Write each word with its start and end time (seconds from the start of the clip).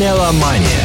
Меломания. 0.00 0.80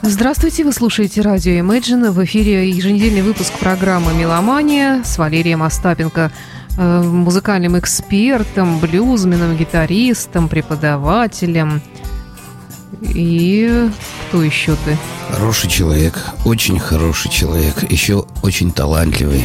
Здравствуйте, 0.00 0.62
вы 0.62 0.72
слушаете 0.72 1.22
радио 1.22 1.54
Imagine. 1.54 2.12
В 2.12 2.24
эфире 2.24 2.70
еженедельный 2.70 3.22
выпуск 3.22 3.52
программы 3.58 4.14
«Меломания» 4.14 5.02
с 5.02 5.18
Валерием 5.18 5.64
Остапенко, 5.64 6.30
э, 6.78 7.02
музыкальным 7.02 7.76
экспертом, 7.76 8.78
блюзменом, 8.78 9.56
гитаристом, 9.56 10.48
преподавателем. 10.48 11.82
И 13.02 13.90
кто 14.28 14.44
еще 14.44 14.76
ты? 14.84 14.96
Хороший 15.30 15.68
человек, 15.68 16.16
очень 16.44 16.78
хороший 16.78 17.28
человек, 17.28 17.90
еще 17.90 18.24
очень 18.44 18.70
талантливый. 18.70 19.44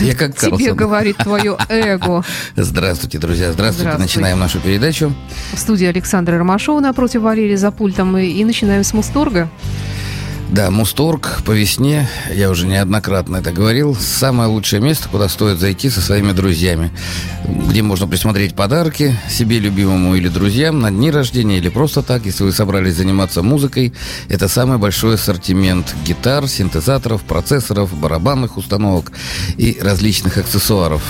Я 0.00 0.14
как 0.14 0.36
Тебе 0.36 0.74
говорит 0.74 1.16
твое 1.18 1.56
эго. 1.68 2.24
Здравствуйте, 2.56 3.18
друзья. 3.18 3.52
Здравствуйте. 3.52 3.90
Здравствуйте. 3.90 4.02
Начинаем 4.02 4.38
нашу 4.38 4.60
передачу. 4.60 5.12
В 5.52 5.58
студии 5.58 5.86
Александра 5.86 6.38
Ромашова 6.38 6.80
напротив 6.80 7.22
Валерия 7.22 7.56
за 7.56 7.70
пультом. 7.70 8.16
И 8.16 8.44
начинаем 8.44 8.84
с 8.84 8.92
Мусторга. 8.92 9.48
Да, 10.54 10.70
Мусторг 10.70 11.42
по 11.44 11.50
весне, 11.50 12.08
я 12.32 12.48
уже 12.48 12.68
неоднократно 12.68 13.38
это 13.38 13.50
говорил, 13.50 13.96
самое 13.96 14.48
лучшее 14.48 14.80
место, 14.80 15.08
куда 15.08 15.28
стоит 15.28 15.58
зайти 15.58 15.90
со 15.90 16.00
своими 16.00 16.30
друзьями, 16.30 16.92
где 17.44 17.82
можно 17.82 18.06
присмотреть 18.06 18.54
подарки 18.54 19.18
себе 19.28 19.58
любимому 19.58 20.14
или 20.14 20.28
друзьям 20.28 20.78
на 20.78 20.92
дни 20.92 21.10
рождения 21.10 21.58
или 21.58 21.70
просто 21.70 22.02
так, 22.02 22.24
если 22.24 22.44
вы 22.44 22.52
собрались 22.52 22.94
заниматься 22.94 23.42
музыкой. 23.42 23.94
Это 24.28 24.46
самый 24.46 24.78
большой 24.78 25.16
ассортимент 25.16 25.92
гитар, 26.06 26.46
синтезаторов, 26.46 27.24
процессоров, 27.24 27.92
барабанных 27.92 28.56
установок 28.56 29.10
и 29.56 29.76
различных 29.82 30.38
аксессуаров. 30.38 31.02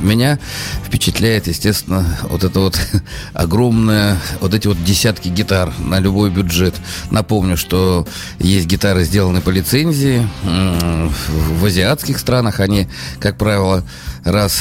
Меня 0.00 0.40
впечатляет, 0.84 1.46
естественно, 1.46 2.18
вот 2.24 2.42
это 2.42 2.58
вот 2.58 2.80
огромное, 3.32 4.18
вот 4.40 4.54
эти 4.54 4.66
вот 4.66 4.82
десятки 4.82 5.28
гитар 5.28 5.72
на 5.78 6.00
любой 6.00 6.30
бюджет. 6.30 6.74
Напомню, 7.12 7.56
что 7.56 8.04
есть 8.40 8.66
гитары 8.66 8.87
гитары 8.88 9.04
сделаны 9.04 9.42
по 9.42 9.50
лицензии. 9.50 10.26
В 10.42 11.64
азиатских 11.64 12.18
странах 12.18 12.60
они, 12.60 12.88
как 13.20 13.36
правило, 13.36 13.84
раз 14.24 14.58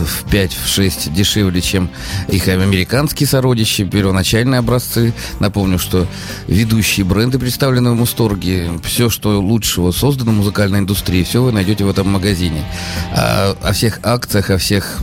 в 0.00 0.24
5-6 0.26 1.12
дешевле, 1.12 1.60
чем 1.60 1.90
их 2.28 2.48
американские 2.48 3.28
сородичи, 3.28 3.84
первоначальные 3.84 4.58
образцы. 4.58 5.12
Напомню, 5.38 5.78
что 5.78 6.06
ведущие 6.48 7.04
бренды, 7.04 7.38
представлены 7.38 7.92
в 7.92 7.94
Мусторге, 7.94 8.70
все, 8.82 9.10
что 9.10 9.40
лучшего 9.40 9.92
создано 9.92 10.32
в 10.32 10.34
музыкальной 10.34 10.80
индустрии, 10.80 11.22
все 11.22 11.42
вы 11.42 11.52
найдете 11.52 11.84
в 11.84 11.90
этом 11.90 12.08
магазине. 12.08 12.64
А, 13.14 13.56
о 13.62 13.72
всех 13.72 14.00
акциях, 14.02 14.50
о 14.50 14.58
всех 14.58 14.98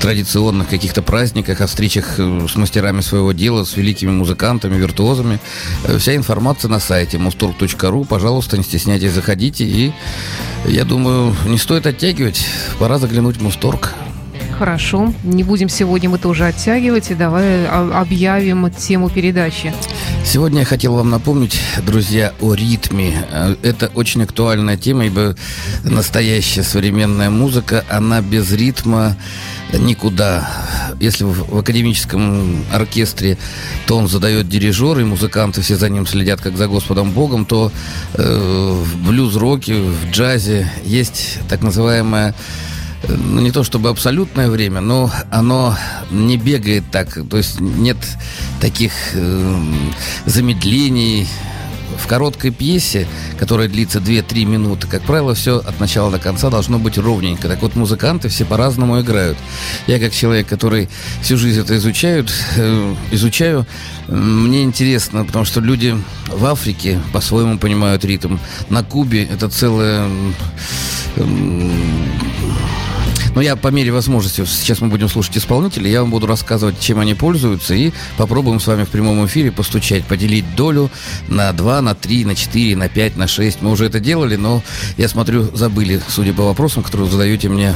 традиционных 0.00 0.68
каких-то 0.68 1.02
праздниках, 1.02 1.60
о 1.60 1.66
встречах 1.66 2.18
э, 2.18 2.46
с 2.48 2.56
мастерами 2.56 3.00
своего 3.00 3.32
дела, 3.32 3.64
с 3.64 3.76
великими 3.76 4.10
музыкантами, 4.10 4.76
виртуозами, 4.76 5.38
э, 5.84 5.98
вся 5.98 6.14
информация 6.14 6.68
на 6.68 6.80
сайте 6.80 7.16
mustorg.ru. 7.16 7.77
Пожалуйста, 8.04 8.56
не 8.56 8.64
стесняйтесь, 8.64 9.12
заходите. 9.12 9.64
И 9.64 9.92
я 10.66 10.84
думаю, 10.84 11.34
не 11.46 11.58
стоит 11.58 11.86
оттягивать. 11.86 12.44
Пора 12.78 12.98
заглянуть 12.98 13.18
заглянуть 13.18 13.36
в 13.36 13.42
Мусторг. 13.42 13.94
Хорошо. 14.58 15.12
Не 15.22 15.44
будем 15.44 15.68
сегодня 15.68 16.08
мы 16.08 16.18
тоже 16.18 16.46
оттягивать. 16.46 17.10
И 17.10 17.14
давай 17.14 17.66
объявим 17.66 18.70
тему 18.70 19.08
передачи. 19.08 19.72
Сегодня 20.24 20.60
я 20.60 20.64
хотел 20.64 20.94
вам 20.94 21.10
напомнить, 21.10 21.60
друзья, 21.86 22.32
о 22.40 22.54
ритме. 22.54 23.24
Это 23.62 23.90
очень 23.94 24.22
актуальная 24.22 24.76
тема, 24.76 25.06
ибо 25.06 25.36
настоящая 25.84 26.64
современная 26.64 27.30
музыка, 27.30 27.84
она 27.88 28.20
без 28.20 28.52
ритма 28.52 29.16
никуда. 29.72 30.48
Если 31.00 31.24
в 31.24 31.58
академическом 31.58 32.64
оркестре 32.72 33.38
тон 33.86 34.08
задает 34.08 34.48
дирижер, 34.48 34.98
и 34.98 35.04
музыканты 35.04 35.60
все 35.60 35.76
за 35.76 35.88
ним 35.88 36.06
следят, 36.06 36.40
как 36.40 36.56
за 36.56 36.66
Господом 36.68 37.12
Богом, 37.12 37.44
то 37.44 37.70
э, 38.14 38.82
в 38.82 39.06
блюз-роке, 39.06 39.74
в 39.74 40.10
джазе 40.10 40.70
есть 40.84 41.38
так 41.48 41.62
называемая 41.62 42.34
ну, 43.06 43.40
не 43.40 43.52
то 43.52 43.62
чтобы 43.62 43.90
абсолютное 43.90 44.50
время, 44.50 44.80
но 44.80 45.10
оно 45.30 45.76
не 46.10 46.36
бегает 46.36 46.84
так, 46.90 47.18
то 47.28 47.36
есть 47.36 47.60
нет 47.60 47.96
таких 48.60 48.92
э, 49.14 49.62
замедлений. 50.26 51.28
В 51.96 52.06
короткой 52.06 52.50
пьесе, 52.50 53.06
которая 53.38 53.68
длится 53.68 53.98
2-3 53.98 54.44
минуты, 54.44 54.86
как 54.86 55.02
правило, 55.02 55.34
все 55.34 55.58
от 55.58 55.80
начала 55.80 56.10
до 56.10 56.18
конца 56.18 56.50
должно 56.50 56.78
быть 56.78 56.98
ровненько. 56.98 57.48
Так 57.48 57.62
вот, 57.62 57.76
музыканты 57.76 58.28
все 58.28 58.44
по-разному 58.44 59.00
играют. 59.00 59.38
Я, 59.86 59.98
как 59.98 60.12
человек, 60.12 60.46
который 60.46 60.88
всю 61.22 61.36
жизнь 61.36 61.60
это 61.60 61.76
изучают, 61.76 62.32
э, 62.56 62.94
изучаю, 63.10 63.66
мне 64.08 64.62
интересно, 64.62 65.24
потому 65.24 65.44
что 65.44 65.60
люди 65.60 65.96
в 66.28 66.44
Африке 66.46 67.00
по-своему 67.12 67.58
понимают 67.58 68.04
ритм. 68.04 68.38
На 68.68 68.82
Кубе 68.82 69.24
это 69.24 69.48
целая 69.48 70.08
но 73.34 73.40
я 73.40 73.56
по 73.56 73.68
мере 73.68 73.92
возможности, 73.92 74.44
сейчас 74.44 74.80
мы 74.80 74.88
будем 74.88 75.08
слушать 75.08 75.36
исполнителей, 75.38 75.90
я 75.90 76.00
вам 76.00 76.10
буду 76.10 76.26
рассказывать, 76.26 76.80
чем 76.80 76.98
они 76.98 77.14
пользуются, 77.14 77.74
и 77.74 77.92
попробуем 78.16 78.60
с 78.60 78.66
вами 78.66 78.84
в 78.84 78.88
прямом 78.88 79.24
эфире 79.26 79.52
постучать, 79.52 80.04
поделить 80.04 80.54
долю 80.56 80.90
на 81.28 81.52
2, 81.52 81.82
на 81.82 81.94
3, 81.94 82.24
на 82.24 82.34
4, 82.34 82.76
на 82.76 82.88
5, 82.88 83.16
на 83.16 83.26
6. 83.26 83.62
Мы 83.62 83.70
уже 83.70 83.86
это 83.86 84.00
делали, 84.00 84.36
но 84.36 84.62
я 84.96 85.08
смотрю, 85.08 85.54
забыли, 85.54 86.00
судя 86.08 86.32
по 86.32 86.44
вопросам, 86.44 86.82
которые 86.82 87.06
вы 87.06 87.12
задаете 87.12 87.48
мне 87.48 87.74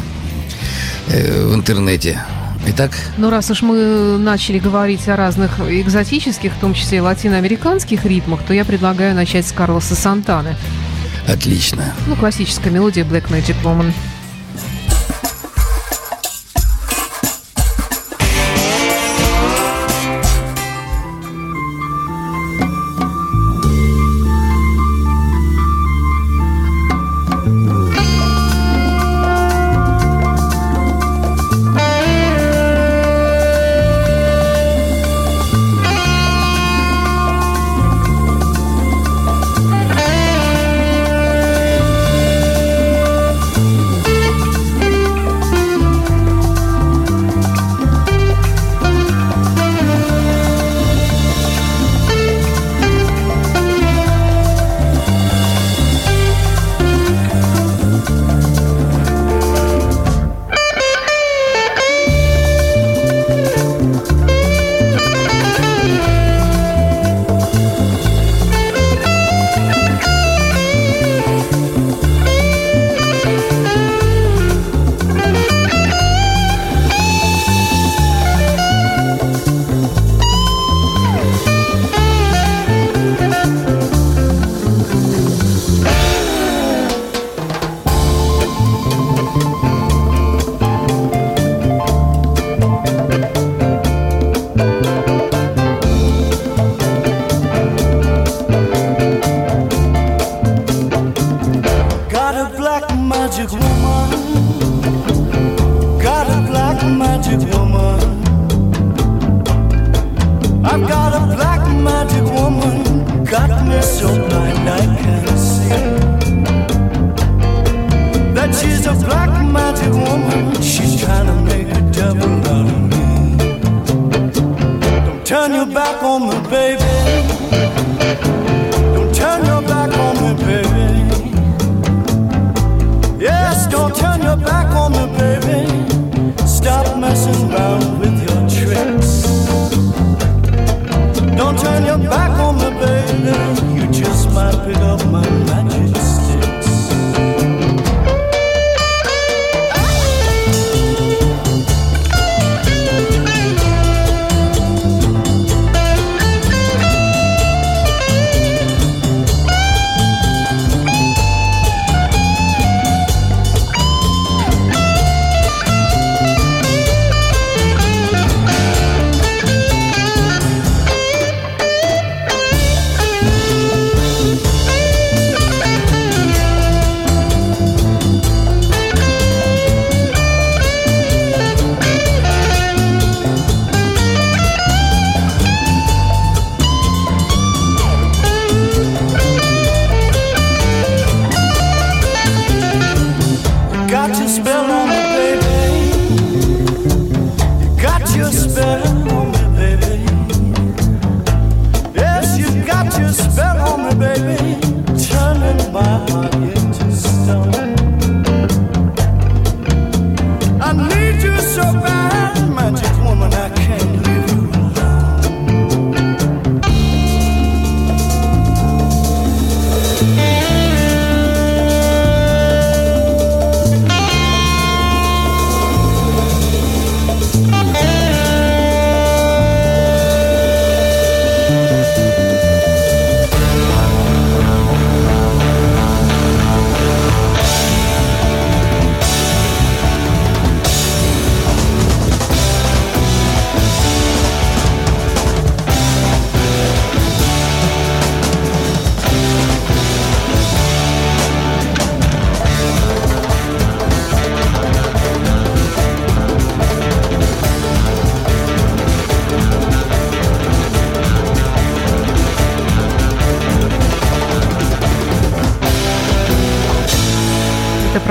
э, 1.09 1.47
в 1.47 1.55
интернете. 1.55 2.23
Итак. 2.65 2.93
Ну, 3.17 3.31
раз 3.31 3.51
уж 3.51 3.62
мы 3.62 4.19
начали 4.19 4.59
говорить 4.59 5.09
о 5.09 5.17
разных 5.17 5.59
экзотических, 5.61 6.53
в 6.53 6.61
том 6.61 6.75
числе 6.75 7.03
латиноамериканских 7.03 8.05
ритмах, 8.05 8.43
то 8.47 8.55
я 8.55 8.65
предлагаю 8.65 9.15
начать 9.15 9.47
с 9.47 9.53
Карлоса 9.53 9.97
Сантаны. 9.97 10.57
Отлично. 11.27 11.93
Ну, 12.07 12.17
классическая 12.17 12.71
мелодия 12.71 13.05
Black 13.05 13.31
Magic 13.31 13.57
Woman. 13.65 13.93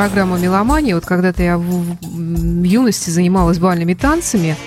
Программа 0.01 0.39
«Меломания». 0.39 0.95
Вот 0.95 1.06
когда-то 1.06 1.44
я 1.44 1.59
в, 1.59 1.95
юности 2.63 3.12
занималась 3.12 3.59
бальными 3.59 3.94
танцами. 3.94 4.57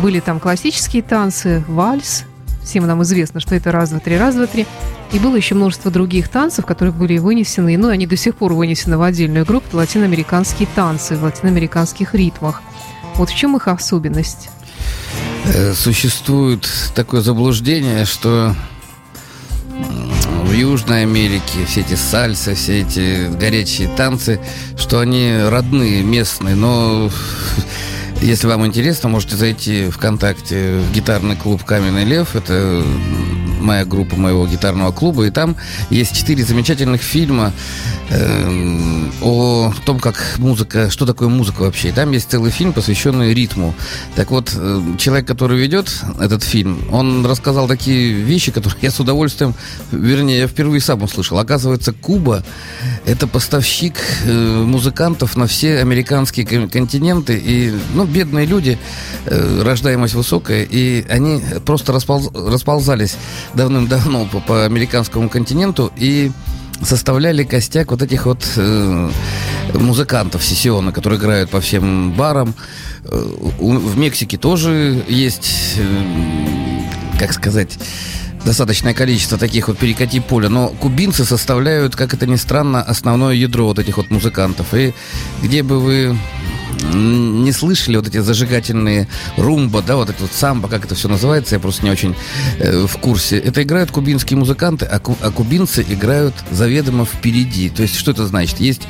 Были 0.00 0.20
там 0.20 0.40
классические 0.40 1.02
танцы, 1.02 1.62
вальс. 1.68 2.24
Всем 2.64 2.86
нам 2.86 3.02
известно, 3.02 3.40
что 3.40 3.54
это 3.54 3.72
раз, 3.72 3.90
два, 3.90 3.98
три, 3.98 4.16
раз, 4.16 4.36
два, 4.36 4.46
три. 4.46 4.66
И 5.12 5.18
было 5.18 5.36
еще 5.36 5.54
множество 5.54 5.90
других 5.90 6.30
танцев, 6.30 6.64
которые 6.64 6.94
были 6.94 7.18
вынесены, 7.18 7.76
ну, 7.76 7.88
они 7.88 8.06
до 8.06 8.16
сих 8.16 8.36
пор 8.36 8.54
вынесены 8.54 8.96
в 8.96 9.02
отдельную 9.02 9.44
группу, 9.44 9.66
это 9.66 9.76
латиноамериканские 9.76 10.66
танцы 10.74 11.14
в 11.14 11.24
латиноамериканских 11.24 12.14
ритмах. 12.14 12.62
Вот 13.16 13.28
в 13.28 13.36
чем 13.36 13.58
их 13.58 13.68
особенность? 13.68 14.48
Э, 15.44 15.74
Существует 15.74 16.66
такое 16.94 17.20
заблуждение, 17.20 18.06
что 18.06 18.56
в 20.50 20.52
Южной 20.52 21.02
Америке 21.02 21.64
все 21.64 21.82
эти 21.82 21.94
сальсы, 21.94 22.54
все 22.54 22.80
эти 22.80 23.28
горячие 23.36 23.88
танцы, 23.96 24.40
что 24.76 24.98
они 24.98 25.36
родные, 25.48 26.02
местные, 26.02 26.56
но 26.56 27.08
если 28.20 28.48
вам 28.48 28.66
интересно, 28.66 29.08
можете 29.08 29.36
зайти 29.36 29.90
ВКонтакте 29.90 30.80
в 30.80 30.92
гитарный 30.92 31.36
клуб 31.36 31.62
«Каменный 31.62 32.04
лев». 32.04 32.34
Это 32.34 32.82
моя 33.60 33.84
группа 33.84 34.16
моего 34.16 34.46
гитарного 34.46 34.92
клуба. 34.92 35.26
И 35.26 35.30
там 35.30 35.56
есть 35.90 36.16
четыре 36.16 36.44
замечательных 36.44 37.02
фильма 37.02 37.52
э, 38.10 39.08
о 39.22 39.72
том, 39.84 40.00
как 40.00 40.34
музыка, 40.38 40.90
что 40.90 41.06
такое 41.06 41.28
музыка 41.28 41.62
вообще. 41.62 41.88
И 41.88 41.92
там 41.92 42.10
есть 42.12 42.30
целый 42.30 42.50
фильм, 42.50 42.72
посвященный 42.72 43.34
ритму. 43.34 43.74
Так 44.16 44.30
вот, 44.30 44.52
э, 44.54 44.82
человек, 44.98 45.26
который 45.26 45.58
ведет 45.58 45.92
этот 46.20 46.42
фильм, 46.42 46.82
он 46.90 47.24
рассказал 47.26 47.68
такие 47.68 48.12
вещи, 48.12 48.52
которые 48.52 48.78
я 48.82 48.90
с 48.90 49.00
удовольствием, 49.00 49.54
вернее, 49.92 50.38
я 50.38 50.48
впервые 50.48 50.80
сам 50.80 51.02
услышал. 51.02 51.38
Оказывается, 51.38 51.92
Куба– 51.92 52.42
это 53.06 53.26
поставщик 53.26 53.94
э, 54.24 54.62
музыкантов 54.64 55.36
на 55.36 55.46
все 55.46 55.78
американские 55.78 56.46
кон- 56.46 56.68
континенты. 56.68 57.40
И, 57.42 57.72
ну, 57.94 58.04
бедные 58.04 58.46
люди, 58.46 58.78
э, 59.26 59.62
рождаемость 59.62 60.14
высокая, 60.14 60.64
и 60.68 61.04
они 61.08 61.42
просто 61.64 61.92
располз- 61.92 62.50
расползались 62.50 63.16
давным-давно 63.54 64.26
по, 64.26 64.40
по 64.40 64.64
американскому 64.64 65.28
континенту 65.28 65.92
и 65.96 66.30
составляли 66.82 67.44
костяк 67.44 67.90
вот 67.90 68.02
этих 68.02 68.26
вот 68.26 68.44
э, 68.56 69.10
музыкантов 69.74 70.44
сессионных, 70.44 70.94
которые 70.94 71.18
играют 71.18 71.50
по 71.50 71.60
всем 71.60 72.12
барам. 72.12 72.54
Э, 73.04 73.16
в 73.58 73.98
Мексике 73.98 74.38
тоже 74.38 75.04
есть, 75.08 75.74
э, 75.76 77.18
как 77.18 77.32
сказать, 77.32 77.78
достаточное 78.44 78.94
количество 78.94 79.36
таких 79.36 79.68
вот 79.68 79.78
перекати 79.78 80.20
поля, 80.20 80.48
но 80.48 80.68
кубинцы 80.68 81.24
составляют, 81.24 81.96
как 81.96 82.14
это 82.14 82.26
ни 82.26 82.36
странно, 82.36 82.82
основное 82.82 83.34
ядро 83.34 83.66
вот 83.66 83.78
этих 83.78 83.98
вот 83.98 84.10
музыкантов. 84.10 84.72
И 84.74 84.94
где 85.42 85.62
бы 85.62 85.78
вы 85.78 86.16
не 86.82 87.52
слышали 87.52 87.96
вот 87.96 88.08
эти 88.08 88.18
зажигательные 88.18 89.08
румба, 89.36 89.82
да, 89.82 89.96
вот 89.96 90.10
это 90.10 90.22
вот 90.22 90.32
самбо, 90.32 90.68
как 90.68 90.84
это 90.84 90.94
все 90.94 91.08
называется, 91.08 91.54
я 91.54 91.60
просто 91.60 91.84
не 91.84 91.90
очень 91.90 92.14
э, 92.58 92.86
в 92.86 92.96
курсе. 92.98 93.38
Это 93.38 93.62
играют 93.62 93.90
кубинские 93.90 94.38
музыканты, 94.38 94.86
а, 94.86 94.98
ку- 94.98 95.16
а 95.20 95.30
кубинцы 95.30 95.84
играют 95.88 96.34
заведомо 96.50 97.04
впереди. 97.04 97.68
То 97.68 97.82
есть 97.82 97.96
что 97.96 98.10
это 98.10 98.26
значит? 98.26 98.60
Есть 98.60 98.82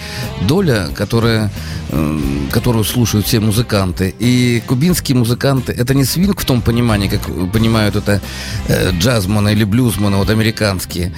доля, 0.42 0.88
которая, 0.94 1.50
м, 1.90 2.49
которую 2.52 2.85
слушают 2.85 3.26
все 3.26 3.40
музыканты, 3.40 4.14
и 4.18 4.62
кубинские 4.66 5.16
музыканты, 5.16 5.73
это 5.73 5.94
не 5.94 6.04
свинг 6.04 6.40
в 6.40 6.44
том 6.44 6.62
понимании, 6.62 7.09
как 7.09 7.20
понимают 7.52 7.97
это 7.97 8.20
э, 8.68 8.92
джазманы 8.92 9.52
или 9.52 9.64
блюзманы, 9.64 10.16
вот 10.16 10.30
американские, 10.30 11.12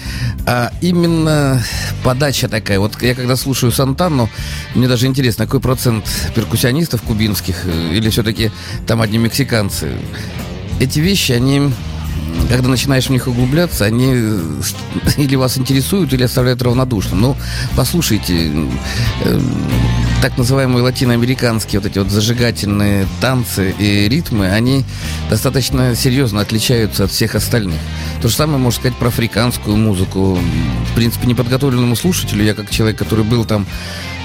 а 0.47 0.73
именно 0.81 1.62
подача 2.02 2.49
такая. 2.49 2.79
Вот 2.79 3.00
я 3.02 3.14
когда 3.14 3.37
слушаю 3.37 3.73
Сантану, 3.73 4.29
мне 4.75 4.88
даже 4.88 5.07
интересно, 5.07 5.45
какой 5.47 5.61
процент 5.61 6.05
перкуссионистов 6.35 6.62
кубинских 7.02 7.66
э, 7.66 7.95
или 7.95 8.11
все-таки 8.11 8.50
там 8.87 9.00
одни 9.00 9.19
мексиканцы. 9.19 9.97
Эти 10.81 10.99
вещи, 11.00 11.33
они, 11.33 11.71
когда 12.49 12.69
начинаешь 12.69 13.07
в 13.07 13.11
них 13.11 13.26
углубляться, 13.26 13.85
они 13.85 14.12
э, 14.14 14.40
или 15.16 15.37
вас 15.37 15.59
интересуют, 15.59 16.12
или 16.12 16.25
оставляют 16.25 16.62
равнодушным. 16.62 17.21
Ну, 17.21 17.37
послушайте, 17.76 18.52
э, 19.25 19.40
так 20.23 20.38
называемые 20.38 20.83
латиноамериканские 20.85 21.81
вот 21.81 21.91
эти 21.91 21.99
вот 21.99 22.09
зажигательные 22.09 23.07
танцы 23.21 23.75
и 23.79 24.09
ритмы, 24.09 24.49
они 24.49 24.85
достаточно 25.29 25.95
серьезно 25.97 26.41
отличаются 26.41 27.05
от 27.05 27.11
всех 27.11 27.35
остальных. 27.35 27.81
То 28.23 28.29
же 28.29 28.35
самое 28.35 28.59
можно 28.59 28.81
сказать 28.81 28.97
про 28.99 29.09
африканскую 29.09 29.76
музыку. 29.76 30.38
В 30.91 30.95
принципе, 30.95 31.26
неподготовленному 31.26 31.97
слушателю, 31.97 32.45
я 32.45 32.55
как 32.55 32.71
человек, 32.71 32.99
который 32.99 33.25
был 33.25 33.45
там 33.45 33.67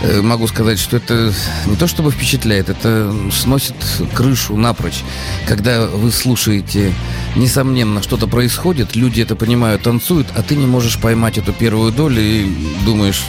Э, 0.01 0.21
могу 0.21 0.47
сказать, 0.47 0.79
что 0.79 0.97
это 0.97 1.33
не 1.65 1.75
то 1.75 1.87
чтобы 1.87 2.11
впечатляет, 2.11 2.69
это 2.69 3.13
сносит 3.31 3.75
крышу 4.13 4.55
напрочь. 4.55 5.03
Когда 5.47 5.87
вы 5.87 6.11
слушаете, 6.11 6.93
несомненно, 7.35 8.03
что-то 8.03 8.27
происходит, 8.27 8.95
люди 8.95 9.21
это 9.21 9.35
понимают, 9.35 9.83
танцуют, 9.83 10.27
а 10.35 10.43
ты 10.43 10.55
не 10.55 10.67
можешь 10.67 10.99
поймать 10.99 11.37
эту 11.37 11.51
первую 11.51 11.91
долю 11.91 12.21
и 12.21 12.47
думаешь, 12.85 13.23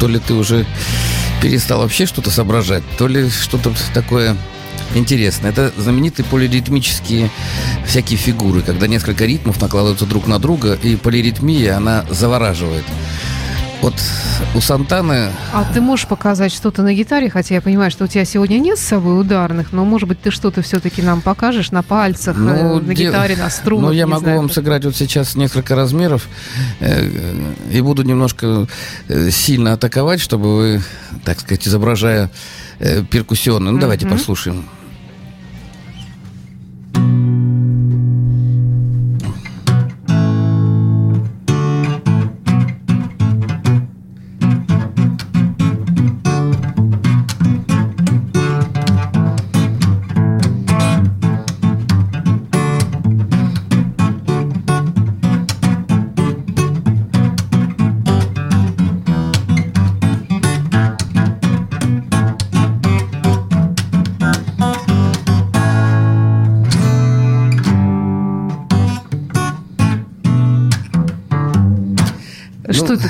то 0.00 0.08
ли 0.08 0.18
ты 0.18 0.32
уже 0.32 0.66
перестал 1.40 1.80
вообще 1.80 2.06
что-то 2.06 2.30
соображать, 2.30 2.82
то 2.96 3.06
ли 3.06 3.28
что-то 3.28 3.72
такое 3.94 4.36
интересное. 4.94 5.50
Это 5.50 5.72
знаменитые 5.76 6.26
полиритмические 6.26 7.30
всякие 7.86 8.18
фигуры, 8.18 8.62
когда 8.62 8.86
несколько 8.86 9.24
ритмов 9.24 9.60
накладываются 9.60 10.06
друг 10.06 10.26
на 10.26 10.38
друга, 10.38 10.78
и 10.82 10.96
полиритмия, 10.96 11.76
она 11.76 12.04
завораживает. 12.10 12.84
Вот 13.80 13.94
у 14.54 14.60
Сантаны... 14.60 15.30
А 15.52 15.64
ты 15.72 15.80
можешь 15.80 16.06
показать 16.06 16.52
что-то 16.52 16.82
на 16.82 16.92
гитаре, 16.94 17.30
хотя 17.30 17.54
я 17.54 17.60
понимаю, 17.60 17.90
что 17.90 18.04
у 18.04 18.06
тебя 18.08 18.24
сегодня 18.24 18.58
нет 18.58 18.78
с 18.78 18.82
собой 18.82 19.20
ударных, 19.20 19.72
но, 19.72 19.84
может 19.84 20.08
быть, 20.08 20.20
ты 20.20 20.30
что-то 20.30 20.62
все-таки 20.62 21.00
нам 21.00 21.20
покажешь 21.20 21.70
на 21.70 21.82
пальцах, 21.82 22.36
ну, 22.36 22.50
э, 22.50 22.80
на 22.80 22.94
дел... 22.94 23.12
гитаре, 23.12 23.36
на 23.36 23.50
струнах? 23.50 23.90
Ну, 23.90 23.92
я 23.92 24.06
могу 24.06 24.22
знаю, 24.22 24.38
вам 24.38 24.50
сыграть 24.50 24.84
вот 24.84 24.96
сейчас 24.96 25.36
несколько 25.36 25.76
размеров 25.76 26.28
э, 26.80 27.08
и 27.70 27.80
буду 27.80 28.02
немножко 28.02 28.66
э, 29.08 29.30
сильно 29.30 29.74
атаковать, 29.74 30.20
чтобы 30.20 30.56
вы, 30.56 30.82
так 31.24 31.38
сказать, 31.38 31.68
изображая 31.68 32.30
э, 32.80 33.04
перкуссионную. 33.04 33.74
Ну, 33.74 33.80
давайте 33.80 34.06
mm-hmm. 34.06 34.10
послушаем. 34.10 34.64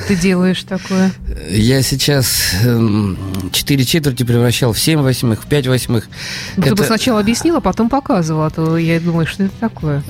Ты 0.09 0.17
делаешь 0.17 0.63
такое? 0.63 1.13
Я 1.51 1.83
сейчас 1.83 2.55
эм, 2.65 3.19
четыре 3.53 3.85
четверти 3.85 4.23
превращал 4.23 4.73
в 4.73 4.79
семь 4.79 5.01
восьмых, 5.01 5.45
в 5.45 5.47
пять 5.47 5.67
восьмых. 5.67 6.09
Ну, 6.57 6.63
это... 6.63 6.71
Ты 6.71 6.83
бы 6.83 6.85
сначала 6.85 7.21
объяснил, 7.21 7.57
а 7.57 7.61
потом 7.61 7.91
показывал, 7.91 8.45
а 8.45 8.51
то 8.51 8.79
я 8.79 8.99
думаю, 9.01 9.27
что 9.27 9.45
это 9.45 9.55
такое. 9.61 10.03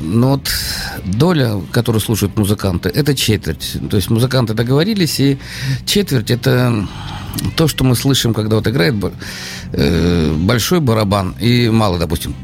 Ну 0.00 0.30
вот 0.30 0.50
доля, 1.04 1.60
которую 1.70 2.00
слушают 2.00 2.36
музыканты, 2.36 2.88
это 2.88 3.14
четверть. 3.14 3.76
То 3.88 3.96
есть 3.96 4.10
музыканты 4.10 4.54
договорились, 4.54 5.20
и 5.20 5.38
четверть 5.86 6.32
это 6.32 6.86
то, 7.56 7.68
что 7.68 7.84
мы 7.84 7.94
слышим, 7.94 8.34
когда 8.34 8.56
вот 8.56 8.66
играет 8.66 8.94
э, 9.72 10.34
большой 10.36 10.80
барабан 10.80 11.36
и 11.40 11.68
малый, 11.68 12.00
допустим, 12.00 12.34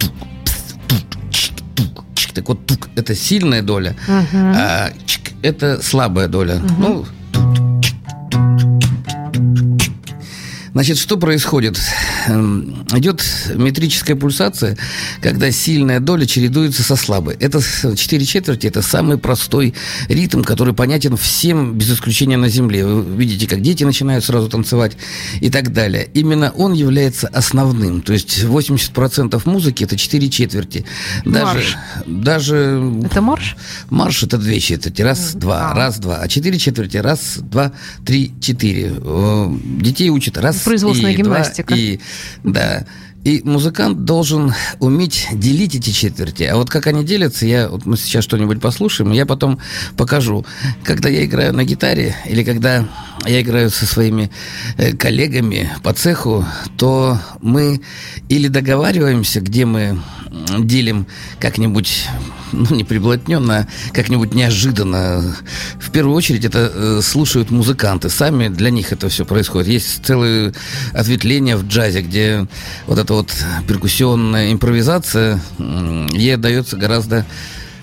так 2.32 2.48
вот 2.48 2.64
тук 2.66 2.88
это 2.94 3.14
сильная 3.16 3.62
доля, 3.62 3.96
uh-huh. 4.06 4.54
а 4.56 4.92
чик 5.06 5.29
это 5.42 5.82
слабая 5.82 6.28
доля. 6.28 6.56
Uh-huh. 6.56 6.74
Ну, 6.78 7.06
Значит, 10.72 10.98
что 10.98 11.16
происходит? 11.16 11.78
Эм, 12.28 12.84
идет 12.94 13.24
метрическая 13.54 14.16
пульсация, 14.16 14.76
когда 15.22 15.50
сильная 15.50 16.00
доля 16.00 16.26
чередуется 16.26 16.82
со 16.82 16.96
слабой. 16.96 17.36
Это 17.40 17.60
4 17.60 18.24
четверти, 18.24 18.66
это 18.66 18.82
самый 18.82 19.18
простой 19.18 19.74
ритм, 20.08 20.42
который 20.42 20.74
понятен 20.74 21.16
всем, 21.16 21.74
без 21.74 21.92
исключения 21.92 22.36
на 22.36 22.48
Земле. 22.48 22.84
Вы 22.84 23.16
видите, 23.16 23.46
как 23.46 23.62
дети 23.62 23.84
начинают 23.84 24.24
сразу 24.24 24.48
танцевать 24.48 24.96
и 25.40 25.50
так 25.50 25.72
далее. 25.72 26.08
Именно 26.12 26.50
он 26.50 26.72
является 26.72 27.28
основным. 27.28 28.02
То 28.02 28.12
есть 28.12 28.42
80% 28.42 29.40
музыки– 29.44 29.84
это 29.84 29.96
4 29.96 30.28
четверти. 30.28 30.84
Даже, 31.24 31.44
марш. 31.44 31.76
Даже... 32.06 32.92
Это 33.04 33.22
марш? 33.22 33.56
Марш– 33.88 34.22
это 34.24 34.36
2 34.36 34.54
четверти. 34.58 35.02
Раз, 35.02 35.34
два, 35.34 35.70
а. 35.70 35.74
раз, 35.74 35.98
два. 35.98 36.16
А 36.16 36.28
4 36.28 36.58
четверти– 36.58 36.96
раз, 36.98 37.38
два, 37.40 37.72
три, 38.04 38.32
четыре. 38.40 38.92
Детей 39.80 40.10
учат 40.10 40.36
раз, 40.38 40.58
Производственная 40.58 41.12
и 41.12 41.16
гимнастика. 41.16 41.68
Два, 41.68 41.76
и, 41.78 42.00
да. 42.44 42.86
И 43.22 43.42
музыкант 43.44 44.04
должен 44.06 44.54
уметь 44.78 45.28
делить 45.32 45.74
эти 45.74 45.90
четверти. 45.90 46.44
А 46.44 46.56
вот 46.56 46.70
как 46.70 46.86
они 46.86 47.04
делятся, 47.04 47.44
я 47.44 47.68
вот 47.68 47.84
мы 47.84 47.98
сейчас 47.98 48.24
что-нибудь 48.24 48.62
послушаем, 48.62 49.12
я 49.12 49.26
потом 49.26 49.58
покажу. 49.98 50.46
Когда 50.84 51.10
я 51.10 51.26
играю 51.26 51.52
на 51.52 51.64
гитаре 51.64 52.16
или 52.26 52.42
когда 52.42 52.88
я 53.26 53.42
играю 53.42 53.68
со 53.68 53.84
своими 53.84 54.30
э, 54.78 54.96
коллегами 54.96 55.70
по 55.82 55.92
цеху, 55.92 56.46
то 56.78 57.18
мы 57.42 57.82
или 58.30 58.48
договариваемся, 58.48 59.42
где 59.42 59.66
мы 59.66 60.00
делим 60.30 61.06
как-нибудь, 61.38 62.06
ну, 62.52 62.74
не 62.74 62.84
приблотненно, 62.84 63.66
а 63.90 63.94
как-нибудь 63.94 64.34
неожиданно. 64.34 65.36
В 65.78 65.90
первую 65.90 66.14
очередь 66.14 66.44
это 66.44 66.70
э, 66.72 67.00
слушают 67.02 67.50
музыканты. 67.50 68.10
Сами 68.10 68.48
для 68.48 68.70
них 68.70 68.92
это 68.92 69.08
все 69.08 69.24
происходит. 69.24 69.68
Есть 69.68 70.04
целые 70.04 70.52
ответвления 70.92 71.56
в 71.56 71.66
джазе, 71.66 72.02
где 72.02 72.46
вот 72.86 72.98
эта 72.98 73.14
вот 73.14 73.32
перкуссионная 73.66 74.52
импровизация, 74.52 75.40
ей 76.12 76.36
дается 76.36 76.76
гораздо 76.76 77.26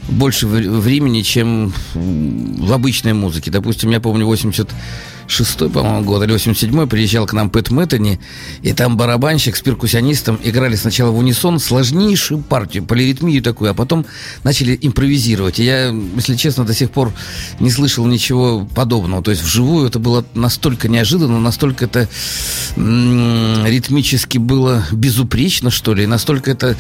больше 0.10 0.48
времени, 0.48 1.22
чем 1.22 1.74
в 1.94 2.72
обычной 2.72 3.14
музыке. 3.14 3.52
Допустим, 3.52 3.90
я 3.92 4.00
помню 4.00 4.26
80 4.26 4.70
шестой, 5.28 5.70
по-моему, 5.70 6.04
год, 6.04 6.24
или 6.24 6.34
87-й, 6.34 6.88
приезжал 6.88 7.26
к 7.26 7.34
нам 7.34 7.50
Пэт 7.50 7.70
Мэттани, 7.70 8.20
и 8.62 8.74
там 8.74 8.98
барабанщик 8.98 9.56
с 9.56 9.62
перкуссионистом 9.62 10.40
играли 10.44 10.76
сначала 10.76 11.12
в 11.12 11.18
унисон 11.18 11.60
сложнейшую 11.60 12.42
партию, 12.42 12.86
полиритмию 12.86 13.44
такую, 13.44 13.72
а 13.72 13.74
потом 13.74 14.06
начали 14.44 14.78
импровизировать. 14.82 15.60
И 15.60 15.64
я, 15.64 15.94
если 16.16 16.36
честно, 16.36 16.64
до 16.64 16.74
сих 16.74 16.92
пор 16.92 17.14
не 17.60 17.70
слышал 17.72 18.06
ничего 18.06 18.66
подобного. 18.74 19.24
То 19.24 19.32
есть 19.32 19.44
вживую 19.44 19.88
это 19.88 20.00
было 20.00 20.26
настолько 20.34 20.88
неожиданно, 20.88 21.40
настолько 21.40 21.86
это 21.86 22.08
ритмически 22.76 24.38
было 24.38 24.84
безупречно, 24.92 25.70
что 25.70 25.94
ли, 25.94 26.06
настолько 26.06 26.52
это 26.52 26.76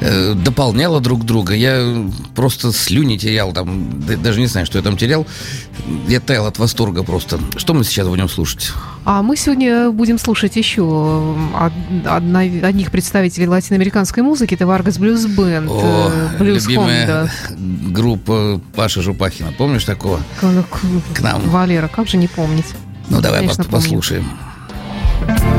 э, 0.00 0.34
дополняло 0.34 1.00
друг 1.00 1.24
друга. 1.24 1.54
Я 1.54 2.06
просто 2.34 2.72
слюни 2.72 3.16
терял 3.16 3.52
там, 3.52 4.02
даже 4.22 4.40
не 4.40 4.46
знаю, 4.46 4.66
что 4.66 4.78
я 4.78 4.84
там 4.84 4.96
терял. 4.96 5.26
Я 6.06 6.20
таял 6.20 6.46
от 6.46 6.58
восторга 6.58 7.02
просто. 7.02 7.40
Что 7.56 7.74
мы 7.74 7.84
сейчас 7.88 8.08
будем 8.08 8.28
слушать? 8.28 8.72
А 9.04 9.22
мы 9.22 9.36
сегодня 9.36 9.90
будем 9.90 10.18
слушать 10.18 10.56
еще 10.56 11.36
одна, 12.04 12.40
одних 12.40 12.90
представителей 12.90 13.48
латиноамериканской 13.48 14.22
музыки. 14.22 14.54
Это 14.54 14.66
Vargas 14.66 14.98
Blues 14.98 15.24
Band. 15.26 15.70
Блюз 16.38 16.66
любимая 16.66 17.06
Хонда. 17.06 17.32
группа 17.90 18.60
Паши 18.74 19.02
Жупахина. 19.02 19.52
Помнишь 19.56 19.84
такого? 19.84 20.20
К, 20.40 21.14
к 21.14 21.20
нам. 21.20 21.40
Валера, 21.48 21.88
как 21.88 22.08
же 22.08 22.16
не 22.16 22.28
помнить? 22.28 22.66
Ну, 23.08 23.20
давай 23.20 23.40
Конечно, 23.40 23.64
послушаем. 23.64 24.24
Помню. 25.26 25.57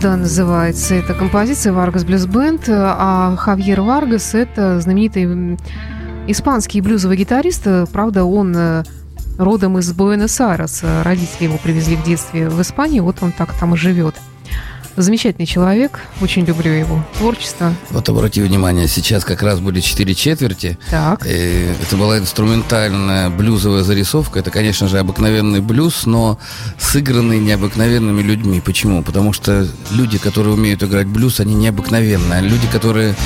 Хонда 0.00 0.16
называется 0.16 0.94
эта 0.94 1.12
композиция 1.12 1.74
Vargas 1.74 2.04
Blues 2.04 2.24
Band, 2.24 2.62
а 2.70 3.36
Хавьер 3.36 3.82
Варгас 3.82 4.34
это 4.34 4.80
знаменитый 4.80 5.58
испанский 6.26 6.80
блюзовый 6.80 7.18
гитарист. 7.18 7.66
Правда, 7.92 8.24
он 8.24 8.54
э, 8.56 8.84
родом 9.36 9.76
из 9.78 9.92
Буэнос-Айреса. 9.92 11.02
Родители 11.04 11.44
его 11.44 11.58
привезли 11.58 11.96
в 11.96 12.02
детстве 12.02 12.48
в 12.48 12.62
Испанию, 12.62 13.04
вот 13.04 13.16
он 13.20 13.32
так 13.32 13.52
там 13.52 13.74
и 13.74 13.76
живет. 13.76 14.14
Замечательный 15.00 15.46
человек, 15.46 16.00
очень 16.20 16.44
люблю 16.44 16.70
его 16.70 17.02
творчество. 17.16 17.74
Вот 17.88 18.06
обрати 18.10 18.42
внимание, 18.42 18.86
сейчас 18.86 19.24
как 19.24 19.42
раз 19.42 19.58
были 19.58 19.80
четыре 19.80 20.14
четверти. 20.14 20.78
Так. 20.90 21.26
И 21.26 21.74
это 21.80 21.96
была 21.96 22.18
инструментальная 22.18 23.30
блюзовая 23.30 23.82
зарисовка. 23.82 24.40
Это, 24.40 24.50
конечно 24.50 24.88
же, 24.88 24.98
обыкновенный 24.98 25.62
блюз, 25.62 26.04
но 26.04 26.38
сыгранный 26.78 27.38
необыкновенными 27.38 28.20
людьми. 28.20 28.60
Почему? 28.60 29.02
Потому 29.02 29.32
что 29.32 29.66
люди, 29.90 30.18
которые 30.18 30.52
умеют 30.52 30.82
играть 30.82 31.06
блюз, 31.06 31.40
они 31.40 31.54
необыкновенные. 31.54 32.42
Люди, 32.42 32.66
которые 32.70 33.16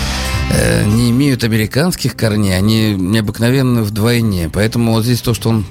э, 0.53 0.85
не 0.85 1.11
имеют 1.11 1.43
американских 1.43 2.15
корней, 2.15 2.57
они 2.57 2.95
необыкновенны 2.95 3.83
вдвойне. 3.83 4.49
Поэтому 4.49 4.93
вот 4.93 5.05
здесь 5.05 5.23
то, 5.23 5.35
что 5.35 5.49
он 5.49 5.65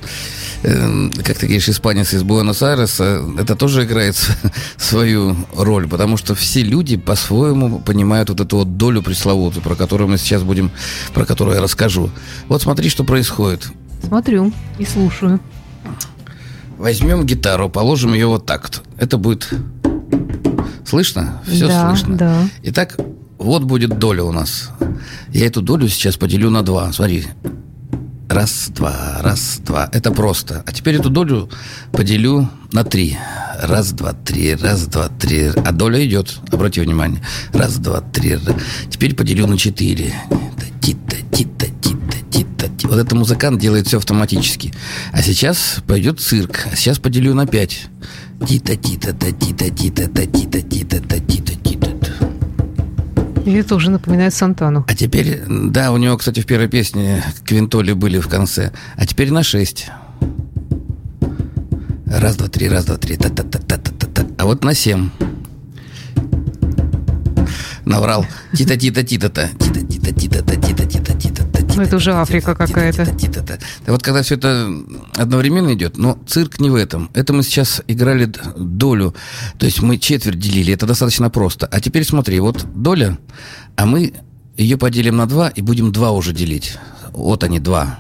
Эм, 0.64 1.12
как 1.24 1.38
ты 1.38 1.46
говоришь, 1.48 1.68
испанец 1.68 2.14
из 2.14 2.24
Буэнос-Айреса, 2.24 3.22
это 3.38 3.56
тоже 3.58 3.84
играет 3.84 4.16
свою 4.78 5.36
роль, 5.56 5.90
потому 5.90 6.16
что 6.16 6.36
все 6.36 6.64
люди 6.64 6.96
по-своему 6.96 7.80
понимают 7.80 8.30
вот 8.30 8.40
эту 8.40 8.58
вот 8.58 8.78
долю 8.78 9.02
пресловутую, 9.02 9.62
про 9.62 9.76
которую 9.76 10.08
мы 10.10 10.18
сейчас 10.18 10.42
будем, 10.44 10.72
про 11.14 11.26
которую 11.26 11.56
я 11.56 11.62
расскажу. 11.62 12.10
Вот 12.48 12.62
смотри, 12.62 12.90
что 12.90 13.04
происходит. 13.04 13.68
Смотрю 14.08 14.54
и 14.80 14.86
слушаю. 14.86 15.42
Возьмем 16.78 17.26
гитару, 17.26 17.70
положим 17.70 18.14
ее 18.14 18.28
вот 18.28 18.46
так. 18.46 18.72
Это 18.98 19.18
будет... 19.18 19.50
Слышно? 20.86 21.42
Все 21.46 21.68
да, 21.68 21.90
слышно. 21.90 22.18
Да. 22.18 22.50
Итак, 22.64 22.98
вот 23.38 23.64
будет 23.64 24.00
доля 24.00 24.24
у 24.24 24.32
нас. 24.32 24.70
Я 25.30 25.48
эту 25.48 25.62
долю 25.62 25.90
сейчас 25.90 26.16
поделю 26.16 26.50
на 26.50 26.62
два. 26.64 26.94
Смотри, 26.94 27.26
Раз, 28.30 28.70
два, 28.70 29.20
раз, 29.22 29.60
два. 29.66 29.90
Это 29.92 30.12
просто. 30.12 30.64
А 30.66 30.72
теперь 30.72 30.96
эту 30.96 31.10
долю 31.10 31.50
поделю 31.92 32.50
на 32.72 32.84
три. 32.84 33.18
Раз, 33.62 33.92
два, 33.92 34.14
три, 34.14 34.56
раз, 34.56 34.88
два, 34.88 35.10
три. 35.10 35.52
А 35.64 35.72
доля 35.72 36.04
идет. 36.06 36.40
Обрати 36.52 36.82
внимание. 36.82 37.22
Раз, 37.54 37.78
два, 37.78 38.02
три. 38.02 38.40
Теперь 38.90 39.14
поделю 39.16 39.46
на 39.48 39.58
четыре. 39.58 40.14
Тита, 40.82 41.18
тита, 41.32 41.68
тита, 41.82 42.18
тита, 42.32 42.68
тита. 42.70 42.88
Вот 42.88 42.98
это 42.98 43.16
музыкант 43.16 43.60
делает 43.60 43.88
все 43.88 43.98
автоматически. 43.98 44.74
А 45.12 45.22
сейчас 45.22 45.78
пойдет 45.86 46.20
цирк. 46.20 46.68
А 46.72 46.76
сейчас 46.76 47.00
поделю 47.00 47.34
на 47.36 47.46
пять. 47.46 47.88
Тита, 48.48 48.76
тита, 48.76 49.14
та, 49.14 49.32
тита, 49.32 49.70
тита, 49.70 50.08
та, 50.08 50.26
тита, 50.26 50.62
тита, 50.62 51.00
та, 51.00 51.20
тита, 51.20 51.54
тита. 51.64 51.83
И 53.46 53.52
это 53.54 53.76
уже 53.76 53.92
напоминает 53.92 54.34
Сантану. 54.34 54.86
А 54.88 54.96
теперь, 54.96 55.42
да, 55.48 55.92
у 55.92 55.98
него, 55.98 56.18
кстати, 56.18 56.40
в 56.40 56.46
первой 56.46 56.68
песне 56.70 57.24
квинтоли 57.46 57.94
были 57.94 58.20
в 58.20 58.28
конце. 58.28 58.72
А 58.96 59.06
теперь 59.06 59.32
на 59.32 59.44
шесть. 59.44 59.88
Раз, 62.06 62.38
два, 62.38 62.48
три, 62.48 62.70
раз, 62.70 62.86
два, 62.86 62.98
три. 62.98 63.18
Та 63.18 63.30
-та 63.30 63.44
-та 63.44 63.60
-та 63.60 63.78
-та 63.78 63.92
-та 63.92 64.08
-та. 64.14 64.34
А 64.38 64.46
вот 64.46 64.64
на 64.64 64.74
семь. 64.74 65.10
Наврал. 67.86 68.26
Тита-тита-тита-та. 68.54 69.50
Тита-тита-тита-та. 69.60 71.33
Ну, 71.76 71.82
это 71.82 71.96
уже 71.96 72.14
Африка 72.14 72.56
какая-то. 72.56 73.06
Тита-тита-тита. 73.06 73.60
Вот 73.88 74.04
когда 74.04 74.22
все 74.22 74.36
это 74.36 74.70
одновременно 75.16 75.74
идет, 75.74 75.98
но 75.98 76.18
цирк 76.28 76.60
не 76.60 76.70
в 76.70 76.76
этом. 76.76 77.10
Это 77.14 77.34
мы 77.34 77.44
сейчас 77.44 77.82
играли 77.88 78.32
долю, 78.58 79.16
то 79.58 79.66
есть 79.66 79.82
мы 79.82 79.98
четверть 79.98 80.40
делили, 80.40 80.74
это 80.74 80.86
достаточно 80.86 81.30
просто. 81.30 81.68
А 81.68 81.80
теперь 81.80 82.04
смотри, 82.06 82.40
вот 82.40 82.66
доля, 82.76 83.18
а 83.76 83.86
мы 83.86 84.14
ее 84.58 84.78
поделим 84.78 85.18
на 85.18 85.26
два 85.26 85.50
и 85.50 85.62
будем 85.62 85.92
два 85.92 86.12
уже 86.12 86.34
делить. 86.34 86.78
Вот 87.12 87.44
они, 87.44 87.60
два. 87.60 88.00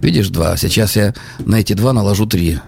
Видишь, 0.00 0.28
два. 0.28 0.56
Сейчас 0.56 0.96
я 0.96 1.14
на 1.38 1.56
эти 1.56 1.72
два 1.72 1.92
наложу 1.92 2.26
три. 2.26 2.58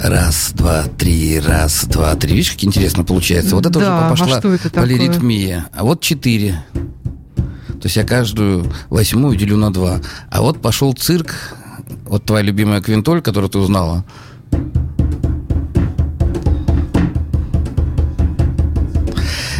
Раз, 0.00 0.52
два, 0.54 0.84
три, 0.84 1.40
раз, 1.40 1.84
два, 1.86 2.14
три. 2.14 2.30
Видишь, 2.34 2.52
как 2.52 2.64
интересно 2.64 3.02
получается? 3.02 3.56
Вот 3.56 3.66
это 3.66 3.80
Да, 3.80 4.08
а 4.08 4.12
уже 4.12 4.22
пошла 4.22 4.38
что 4.38 4.54
это 4.54 4.70
такое? 4.70 4.82
полиритмия. 4.82 5.66
А 5.74 5.82
вот 5.82 6.00
четыре. 6.00 6.64
То 6.72 7.84
есть 7.84 7.96
я 7.96 8.04
каждую 8.04 8.72
восьмую 8.90 9.36
делю 9.36 9.56
на 9.56 9.72
два. 9.72 10.00
А 10.30 10.40
вот 10.40 10.62
пошел 10.62 10.92
цирк. 10.92 11.56
Вот 12.04 12.24
твоя 12.24 12.44
любимая 12.44 12.80
квинтоль, 12.80 13.20
которую 13.22 13.50
ты 13.50 13.58
узнала. 13.58 14.04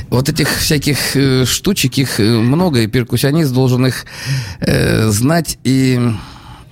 Вот 0.09 0.29
этих 0.29 0.49
всяких 0.49 1.17
э, 1.17 1.45
штучек, 1.47 1.99
их 1.99 2.21
э, 2.21 2.23
много, 2.23 2.81
и 2.81 2.87
перкуссионист 2.87 3.53
должен 3.53 3.87
их 3.87 4.07
э, 4.61 5.09
знать 5.09 5.59
и... 5.65 6.13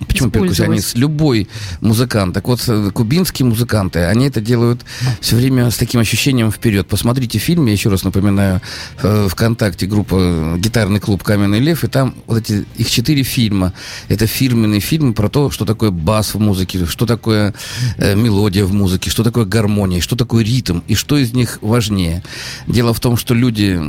Почему 0.05 0.29
перкуссионист? 0.29 0.95
Любой 0.95 1.47
музыкант. 1.81 2.33
Так 2.33 2.47
вот, 2.47 2.63
э, 2.67 2.91
кубинские 2.93 3.47
музыканты, 3.47 3.99
они 4.05 4.27
это 4.27 4.41
делают 4.41 4.85
все 5.21 5.35
время 5.35 5.71
с 5.71 5.77
таким 5.77 5.99
ощущением 5.99 6.51
вперед. 6.51 6.87
Посмотрите 6.87 7.39
фильм, 7.39 7.65
я 7.65 7.73
еще 7.73 7.89
раз 7.89 8.03
напоминаю, 8.03 8.61
э, 9.01 9.27
ВКонтакте 9.29 9.87
группа 9.87 10.55
«Гитарный 10.57 10.99
клуб 10.99 11.23
Каменный 11.23 11.59
лев», 11.59 11.83
и 11.83 11.87
там 11.87 12.15
вот 12.27 12.37
эти, 12.39 12.65
их 12.75 12.89
четыре 12.89 13.23
фильма. 13.23 13.73
Это 14.07 14.27
фирменные 14.27 14.81
фильмы 14.81 15.13
про 15.13 15.29
то, 15.29 15.49
что 15.49 15.65
такое 15.65 15.91
бас 15.91 16.35
в 16.35 16.39
музыке, 16.39 16.85
что 16.85 17.05
такое 17.05 17.53
э, 17.97 18.15
мелодия 18.15 18.65
в 18.65 18.73
музыке, 18.73 19.09
что 19.09 19.23
такое 19.23 19.45
гармония, 19.45 20.01
что 20.01 20.15
такое 20.15 20.43
ритм, 20.43 20.79
и 20.87 20.95
что 20.95 21.17
из 21.17 21.33
них 21.33 21.57
важнее. 21.61 22.23
Дело 22.67 22.93
в 22.93 22.99
том, 22.99 23.17
что 23.17 23.33
люди 23.33 23.79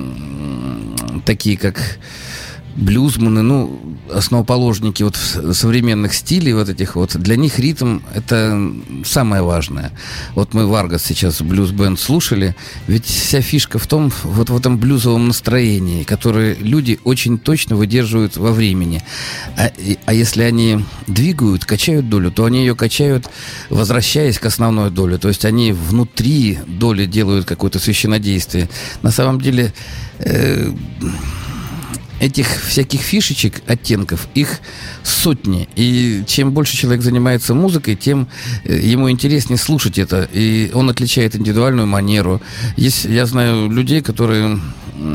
такие, 1.24 1.58
как 1.58 1.98
блюзманы, 2.78 3.42
ну, 3.42 3.80
основоположники 4.12 5.02
вот 5.02 5.16
современных 5.16 6.14
стилей 6.14 6.52
вот 6.52 6.68
этих 6.68 6.94
вот, 6.96 7.16
для 7.16 7.36
них 7.36 7.58
ритм– 7.58 7.98
это 8.14 8.72
самое 9.04 9.42
важное. 9.42 9.92
Вот 10.34 10.54
мы 10.54 10.66
Варгас 10.66 11.04
сейчас 11.04 11.42
блюз-бенд 11.42 11.98
слушали, 11.98 12.54
ведь 12.86 13.04
вся 13.04 13.40
фишка 13.40 13.78
в 13.78 13.86
том, 13.86 14.12
вот 14.22 14.50
в 14.50 14.56
этом 14.56 14.78
блюзовом 14.78 15.26
настроении, 15.28 16.04
которое 16.04 16.54
люди 16.54 17.00
очень 17.04 17.38
точно 17.38 17.76
выдерживают 17.76 18.36
во 18.36 18.52
времени. 18.52 19.02
А, 19.56 19.66
и- 19.66 19.98
а 20.06 20.14
если 20.14 20.42
они 20.42 20.84
двигают, 21.06 21.64
качают 21.64 22.08
долю, 22.08 22.30
то 22.30 22.44
они 22.44 22.60
ее 22.60 22.76
качают, 22.76 23.28
возвращаясь 23.70 24.38
к 24.38 24.46
основной 24.46 24.90
доле. 24.90 25.18
То 25.18 25.28
есть 25.28 25.44
они 25.44 25.72
внутри 25.72 26.58
доли 26.66 27.06
делают 27.06 27.44
какое-то 27.44 27.78
священнодействие. 27.80 28.68
На 29.02 29.10
самом 29.10 29.40
деле 29.40 29.72
э, 30.20 30.72
этих 32.20 32.46
всяких 32.64 33.00
фишечек, 33.00 33.62
оттенков, 33.66 34.28
их 34.34 34.60
сотни. 35.02 35.68
И 35.76 36.22
чем 36.26 36.52
больше 36.52 36.76
человек 36.76 37.02
занимается 37.02 37.54
музыкой, 37.54 37.96
тем 37.96 38.28
э, 38.64 38.78
ему 38.78 39.10
интереснее 39.10 39.58
слушать 39.58 39.98
это. 39.98 40.28
И 40.32 40.70
он 40.74 40.90
отличает 40.90 41.36
индивидуальную 41.36 41.86
манеру. 41.86 42.40
Есть, 42.76 43.04
я 43.04 43.26
знаю 43.26 43.70
людей, 43.70 44.02
которые 44.02 44.60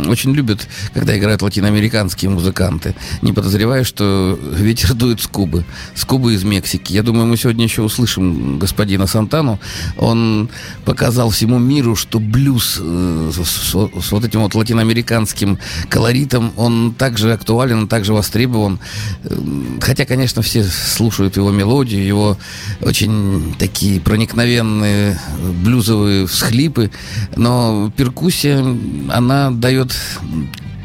очень 0.08 0.32
любят, 0.34 0.68
когда 0.94 1.18
играют 1.18 1.42
латиноамериканские 1.42 2.30
музыканты, 2.32 2.96
не 3.22 3.34
подозревая, 3.34 3.84
что 3.84 4.40
ветер 4.56 4.94
дует 4.94 5.22
с 5.22 5.28
Кубы, 5.28 5.66
с 5.96 6.06
Кубы 6.06 6.34
из 6.34 6.44
Мексики. 6.44 6.94
Я 6.94 7.04
думаю, 7.04 7.26
мы 7.28 7.38
сегодня 7.38 7.64
еще 7.66 7.82
услышим 7.82 8.60
господина 8.60 9.08
Сантану. 9.08 9.60
Он 9.98 10.50
показал 10.86 11.30
всему 11.30 11.60
миру, 11.60 11.96
что 11.96 12.20
блюз 12.20 12.78
э, 12.80 13.32
с, 13.34 13.72
с- 13.72 14.12
вот 14.12 14.24
этим 14.26 14.42
вот 14.42 14.56
латиноамериканским 14.56 15.58
колоритом, 15.90 16.54
он 16.58 16.94
также 16.94 17.34
актуален, 17.34 17.80
он 17.80 17.88
также 17.88 18.14
востребован. 18.14 18.80
Эм, 19.26 19.80
Хотя, 19.82 20.06
конечно, 20.06 20.42
все 20.42 20.64
слушают 20.64 21.36
его 21.38 21.52
мелодию, 21.52 22.06
его 22.06 22.38
очень 22.82 23.54
такие 23.60 24.00
проникновенные 24.00 25.20
блюзовые 25.64 26.26
всхлипы, 26.28 26.90
но 27.36 27.92
перкуссия, 27.96 28.64
она 29.10 29.52
дает 29.52 29.73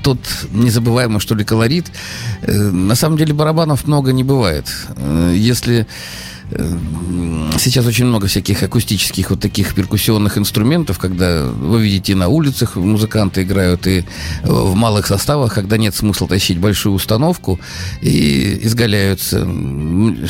тот 0.02 0.18
незабываемый, 0.52 1.20
что 1.20 1.34
ли, 1.34 1.44
колорит. 1.44 1.86
Э, 2.42 2.52
На 2.70 2.94
самом 2.94 3.16
деле 3.18 3.34
барабанов 3.34 3.86
много 3.86 4.12
не 4.12 4.24
бывает. 4.24 4.66
Э, 4.96 5.34
Если 5.36 5.86
сейчас 6.50 7.86
очень 7.86 8.06
много 8.06 8.26
всяких 8.26 8.62
акустических 8.62 9.30
вот 9.30 9.40
таких 9.40 9.74
перкуссионных 9.74 10.38
инструментов, 10.38 10.98
когда 10.98 11.44
вы 11.44 11.82
видите 11.82 12.14
на 12.14 12.28
улицах 12.28 12.76
музыканты 12.76 13.42
играют 13.42 13.86
и 13.86 14.04
в 14.42 14.74
малых 14.74 15.06
составах, 15.06 15.54
когда 15.54 15.76
нет 15.76 15.94
смысла 15.94 16.28
тащить 16.28 16.58
большую 16.58 16.94
установку 16.94 17.58
и 18.00 18.60
изгаляются. 18.62 19.46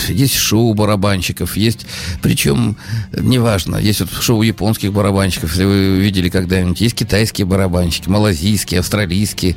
Есть 0.08 0.34
шоу 0.34 0.74
барабанщиков, 0.74 1.56
есть, 1.56 1.86
причем, 2.22 2.76
неважно, 3.12 3.76
есть 3.76 4.00
вот 4.00 4.10
шоу 4.10 4.42
японских 4.42 4.92
барабанщиков, 4.92 5.50
если 5.50 5.64
вы 5.64 6.00
видели 6.00 6.28
когда-нибудь, 6.28 6.80
есть 6.80 6.94
китайские 6.94 7.46
барабанщики, 7.46 8.08
малазийские, 8.08 8.80
австралийские. 8.80 9.56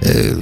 Э, 0.00 0.34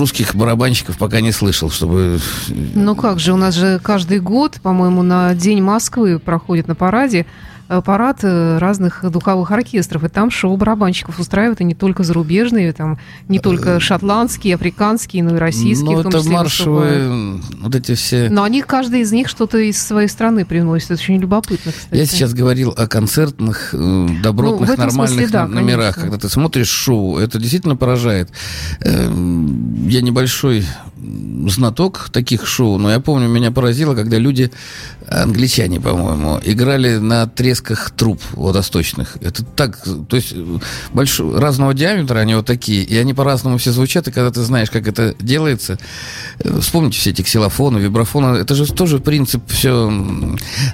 Русских 0.00 0.34
барабанщиков 0.34 0.98
пока 0.98 1.20
не 1.20 1.32
слышал, 1.32 1.70
чтобы 1.70 2.20
Ну 2.48 2.94
как 2.94 3.18
же, 3.18 3.32
у 3.32 3.36
нас 3.36 3.54
же 3.54 3.80
каждый 3.82 4.20
год, 4.20 4.60
по-моему, 4.62 4.99
по-моему, 5.00 5.02
на 5.02 5.34
День 5.34 5.62
Москвы 5.62 6.18
проходит 6.18 6.68
на 6.68 6.74
параде 6.74 7.26
Э, 7.70 7.82
парад 7.82 8.18
э, 8.24 8.58
разных 8.58 9.08
духовых 9.12 9.52
оркестров, 9.52 10.02
и 10.02 10.08
там 10.08 10.32
шоу 10.32 10.56
барабанщиков 10.56 11.20
устраивают, 11.20 11.60
и 11.60 11.64
не 11.64 11.76
только 11.76 12.02
зарубежные, 12.02 12.72
там 12.72 12.98
не 13.28 13.38
только 13.38 13.76
э, 13.76 13.78
шотландские, 13.78 14.56
африканские, 14.56 15.22
но 15.22 15.36
и 15.36 15.38
российские. 15.38 15.98
Ну, 15.98 16.00
это 16.00 16.20
маршевые, 16.28 17.40
вот 17.60 17.76
эти 17.76 17.94
все... 17.94 18.28
Но 18.28 18.42
они, 18.42 18.62
каждый 18.62 19.02
из 19.02 19.12
них 19.12 19.28
что-то 19.28 19.58
из 19.58 19.80
своей 19.80 20.08
страны 20.08 20.44
приносит, 20.44 20.90
это 20.90 21.00
очень 21.00 21.20
любопытно, 21.20 21.70
кстати. 21.70 21.96
Я 21.96 22.06
сейчас 22.06 22.34
говорил 22.34 22.74
о 22.76 22.88
концертных, 22.88 23.72
добротных, 23.72 24.68
ну, 24.70 24.76
нормальных 24.76 25.08
смысле, 25.20 25.28
да, 25.28 25.46
номерах, 25.46 25.94
конечно. 25.94 26.02
когда 26.02 26.18
ты 26.18 26.28
смотришь 26.28 26.68
шоу, 26.68 27.18
это 27.18 27.38
действительно 27.38 27.76
поражает. 27.76 28.30
Эм, 28.80 29.86
я 29.86 30.02
небольшой 30.02 30.66
знаток 31.48 32.10
таких 32.12 32.46
шоу, 32.46 32.78
но 32.78 32.90
я 32.90 33.00
помню, 33.00 33.28
меня 33.28 33.50
поразило, 33.50 33.94
когда 33.94 34.18
люди, 34.18 34.50
англичане, 35.08 35.80
по-моему, 35.80 36.40
играли 36.44 36.96
на 36.98 37.26
тресках 37.26 37.90
труб 37.90 38.20
водосточных. 38.32 39.16
Это 39.20 39.44
так, 39.44 39.82
то 40.08 40.16
есть 40.16 40.34
больш... 40.92 41.20
разного 41.20 41.74
диаметра 41.74 42.18
они 42.18 42.34
вот 42.34 42.46
такие, 42.46 42.82
и 42.82 42.96
они 42.96 43.14
по-разному 43.14 43.58
все 43.58 43.72
звучат, 43.72 44.08
и 44.08 44.12
когда 44.12 44.30
ты 44.30 44.42
знаешь, 44.42 44.70
как 44.70 44.86
это 44.86 45.14
делается, 45.18 45.78
вспомните 46.60 46.98
все 46.98 47.10
эти 47.10 47.22
ксилофоны, 47.22 47.78
вибрафоны, 47.78 48.38
это 48.38 48.54
же 48.54 48.66
тоже 48.72 48.98
принцип, 48.98 49.42
все 49.48 49.90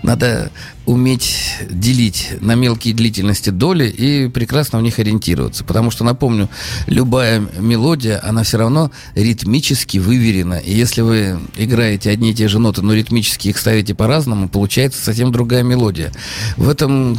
надо 0.02 0.50
уметь 0.87 1.37
делить 1.68 2.31
на 2.40 2.55
мелкие 2.55 2.94
длительности 2.94 3.51
доли 3.51 3.88
и 3.88 4.29
прекрасно 4.29 4.79
в 4.79 4.83
них 4.83 4.99
ориентироваться. 4.99 5.64
Потому 5.64 5.90
что, 5.90 6.05
напомню, 6.05 6.49
любая 6.87 7.40
мелодия, 7.59 8.20
она 8.22 8.44
все 8.44 8.59
равно 8.59 8.90
ритмически 9.14 9.99
выверена. 9.99 10.55
И 10.55 10.75
если 10.75 11.03
вы 11.03 11.38
играете 11.57 12.11
одни 12.11 12.31
и 12.31 12.35
те 12.35 12.49
же 12.49 12.59
ноты, 12.59 12.83
но 12.83 12.94
ритмически 12.94 13.49
их 13.49 13.59
ставите 13.59 13.94
по-разному, 13.94 14.49
получается 14.49 15.03
совсем 15.03 15.33
другая 15.33 15.62
мелодия. 15.62 16.12
В 16.57 16.68
этом, 16.68 17.18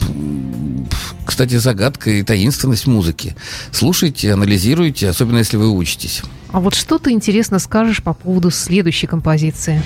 кстати, 1.25 1.57
загадка 1.57 2.09
и 2.09 2.23
таинственность 2.23 2.87
музыки. 2.87 3.35
Слушайте, 3.71 4.33
анализируйте, 4.33 5.09
особенно 5.09 5.39
если 5.39 5.57
вы 5.57 5.69
учитесь. 5.69 6.21
А 6.51 6.59
вот 6.61 6.73
что 6.73 6.97
ты 6.97 7.11
интересно 7.11 7.59
скажешь 7.59 8.01
по 8.01 8.13
поводу 8.13 8.49
следующей 8.51 9.07
композиции? 9.07 9.81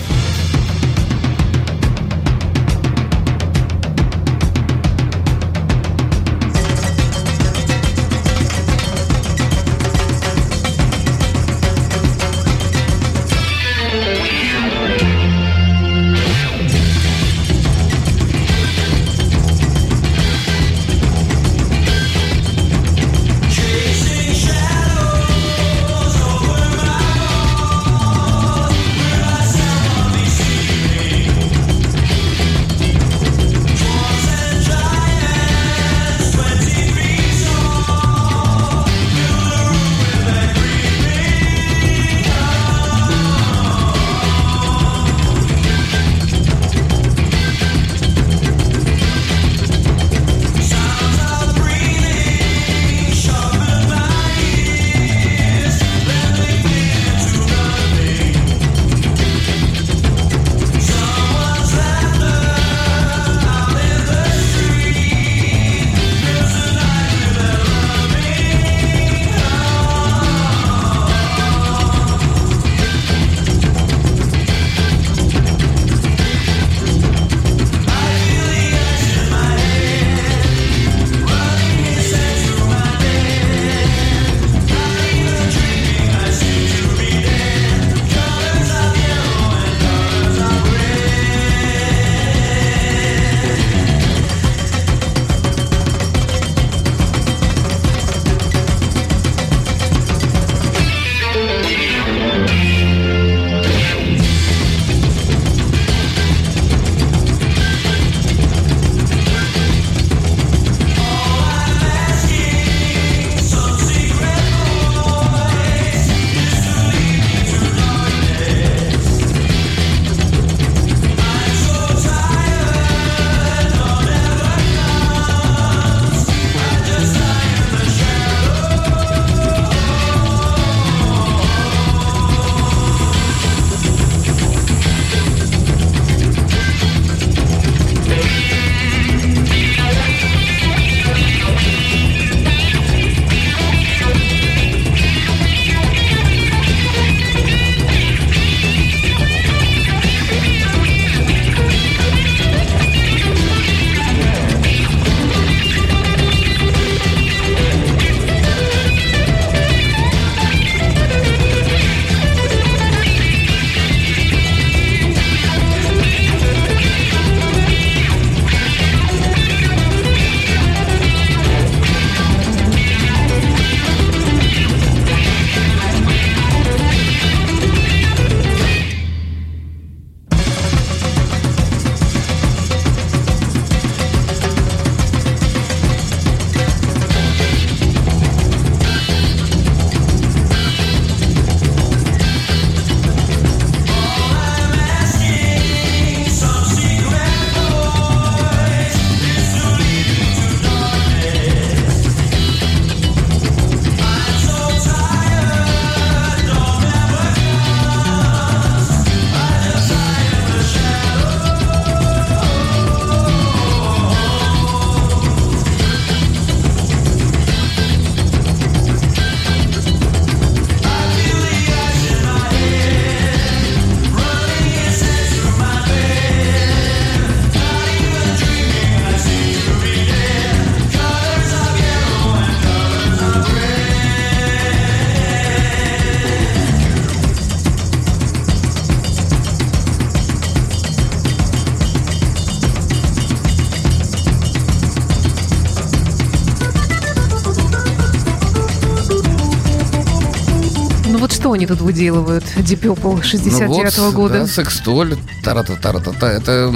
Они 251.62 251.67
тут 251.67 251.82
выделывают? 251.82 252.43
Deep 252.58 252.82
Purple 252.82 253.21
69 253.24 253.69
-го 253.69 253.93
ну 253.97 254.06
вот, 254.06 254.13
года. 254.15 254.39
Да, 254.39 254.47
секстоль, 254.47 255.15
тара-та-тара-та-та. 255.43 256.32
Это 256.32 256.74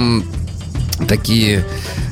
такие 1.08 1.64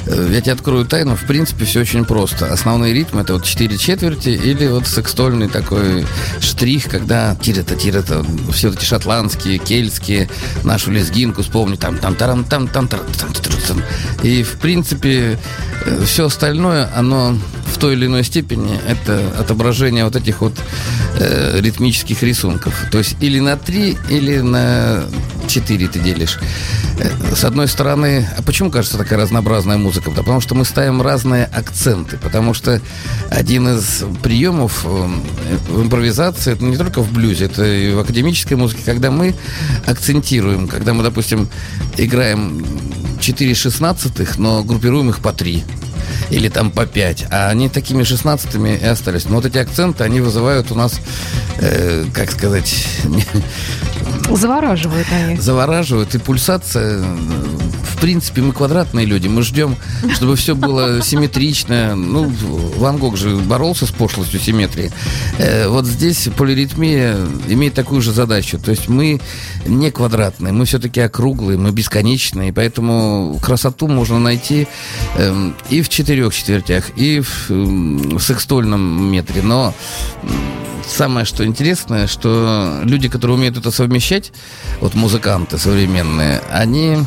я 0.06 0.40
тебе 0.40 0.52
открою 0.52 0.84
тайну, 0.84 1.16
в 1.16 1.26
принципе, 1.26 1.64
все 1.64 1.80
очень 1.80 2.04
просто. 2.04 2.52
Основные 2.52 2.92
ритмы 2.92 3.22
это 3.22 3.34
вот 3.34 3.44
4 3.44 3.76
четверти 3.78 4.28
или 4.30 4.66
вот 4.66 4.86
секстольный 4.86 5.48
такой 5.48 6.06
штрих, 6.40 6.88
когда 6.88 7.34
тирета, 7.36 7.74
тирета, 7.74 8.24
все 8.52 8.70
эти 8.70 8.84
шотландские, 8.84 9.58
кельтские, 9.58 10.28
нашу 10.62 10.90
лезгинку 10.90 11.42
вспомни, 11.42 11.76
там, 11.76 11.98
там, 11.98 12.14
тарам, 12.14 12.44
там, 12.44 12.68
там, 12.68 12.88
там, 12.88 13.02
там. 13.06 13.82
И, 14.22 14.42
в 14.42 14.58
принципе, 14.58 15.38
э, 15.84 16.04
все 16.04 16.26
остальное, 16.26 16.90
оно 16.94 17.36
в 17.66 17.78
той 17.78 17.94
или 17.94 18.06
иной 18.06 18.24
степени 18.24 18.78
это 18.86 19.32
отображение 19.38 20.04
вот 20.04 20.16
этих 20.16 20.40
вот 20.40 20.54
э, 21.18 21.60
ритмических 21.60 22.22
рисунков. 22.22 22.74
То 22.90 22.98
есть 22.98 23.16
или 23.20 23.40
на 23.40 23.56
3, 23.56 23.98
или 24.10 24.40
на 24.40 25.04
4 25.48 25.88
ты 25.88 25.98
делишь. 25.98 26.38
Э, 26.98 27.34
с 27.34 27.44
одной 27.44 27.68
стороны, 27.68 28.28
а 28.36 28.42
почему 28.42 28.70
кажется 28.70 28.98
такая 28.98 29.18
разнообразная 29.18 29.76
музыка? 29.76 29.93
Потому 30.00 30.40
что 30.40 30.54
мы 30.54 30.64
ставим 30.64 31.02
разные 31.02 31.44
акценты. 31.44 32.16
Потому 32.16 32.54
что 32.54 32.80
один 33.30 33.68
из 33.68 34.04
приемов 34.22 34.84
в 34.84 35.82
импровизации, 35.82 36.52
это 36.52 36.64
не 36.64 36.76
только 36.76 37.02
в 37.02 37.12
блюзе, 37.12 37.46
это 37.46 37.64
и 37.64 37.94
в 37.94 37.98
академической 37.98 38.54
музыке, 38.54 38.82
когда 38.84 39.10
мы 39.10 39.34
акцентируем, 39.86 40.68
когда 40.68 40.94
мы, 40.94 41.02
допустим, 41.02 41.48
играем 41.96 42.64
4 43.20 43.54
шестнадцатых, 43.54 44.38
но 44.38 44.62
группируем 44.62 45.10
их 45.10 45.20
по 45.20 45.32
3 45.32 45.64
или 46.30 46.48
там 46.48 46.70
по 46.70 46.86
5, 46.86 47.26
а 47.30 47.48
они 47.48 47.68
такими 47.68 48.02
шестнадцатыми 48.02 48.76
и 48.76 48.84
остались. 48.84 49.26
Но 49.26 49.36
вот 49.36 49.46
эти 49.46 49.58
акценты, 49.58 50.04
они 50.04 50.20
вызывают 50.20 50.70
у 50.70 50.74
нас, 50.74 51.00
э, 51.58 52.04
как 52.12 52.30
сказать, 52.30 52.86
Завораживают 54.30 55.06
они. 55.12 55.36
Завораживают. 55.36 56.14
И 56.14 56.18
пульсация... 56.18 57.04
В 57.94 58.00
принципе, 58.00 58.42
мы 58.42 58.52
квадратные 58.52 59.06
люди. 59.06 59.28
Мы 59.28 59.42
ждем, 59.42 59.76
чтобы 60.12 60.36
все 60.36 60.54
было 60.54 61.00
симметрично. 61.00 61.94
Ну, 61.94 62.30
Ван 62.76 62.98
Гог 62.98 63.16
же 63.16 63.36
боролся 63.36 63.86
с 63.86 63.90
пошлостью 63.90 64.40
симметрии. 64.40 64.92
Э, 65.38 65.68
вот 65.68 65.86
здесь 65.86 66.28
полиритмия 66.36 67.16
имеет 67.48 67.74
такую 67.74 68.02
же 68.02 68.12
задачу. 68.12 68.58
То 68.58 68.72
есть 68.72 68.88
мы 68.88 69.20
не 69.64 69.90
квадратные, 69.90 70.52
мы 70.52 70.64
все-таки 70.64 71.00
округлые, 71.00 71.56
мы 71.56 71.70
бесконечные. 71.70 72.52
Поэтому 72.52 73.38
красоту 73.40 73.86
можно 73.86 74.18
найти 74.18 74.66
э, 75.16 75.52
и 75.70 75.80
в 75.80 75.88
четырех 75.88 76.34
четвертях, 76.34 76.90
и 76.96 77.20
в, 77.20 77.50
э, 77.50 77.54
в 77.54 78.20
секстольном 78.20 79.10
метре. 79.10 79.40
Но 79.42 79.72
самое 80.86 81.24
что 81.24 81.44
интересное, 81.46 82.06
что 82.06 82.80
люди, 82.82 83.08
которые 83.08 83.36
умеют 83.36 83.56
это 83.56 83.70
совмещать, 83.70 84.32
вот 84.80 84.94
музыканты 84.94 85.58
современные, 85.58 86.40
они, 86.50 86.98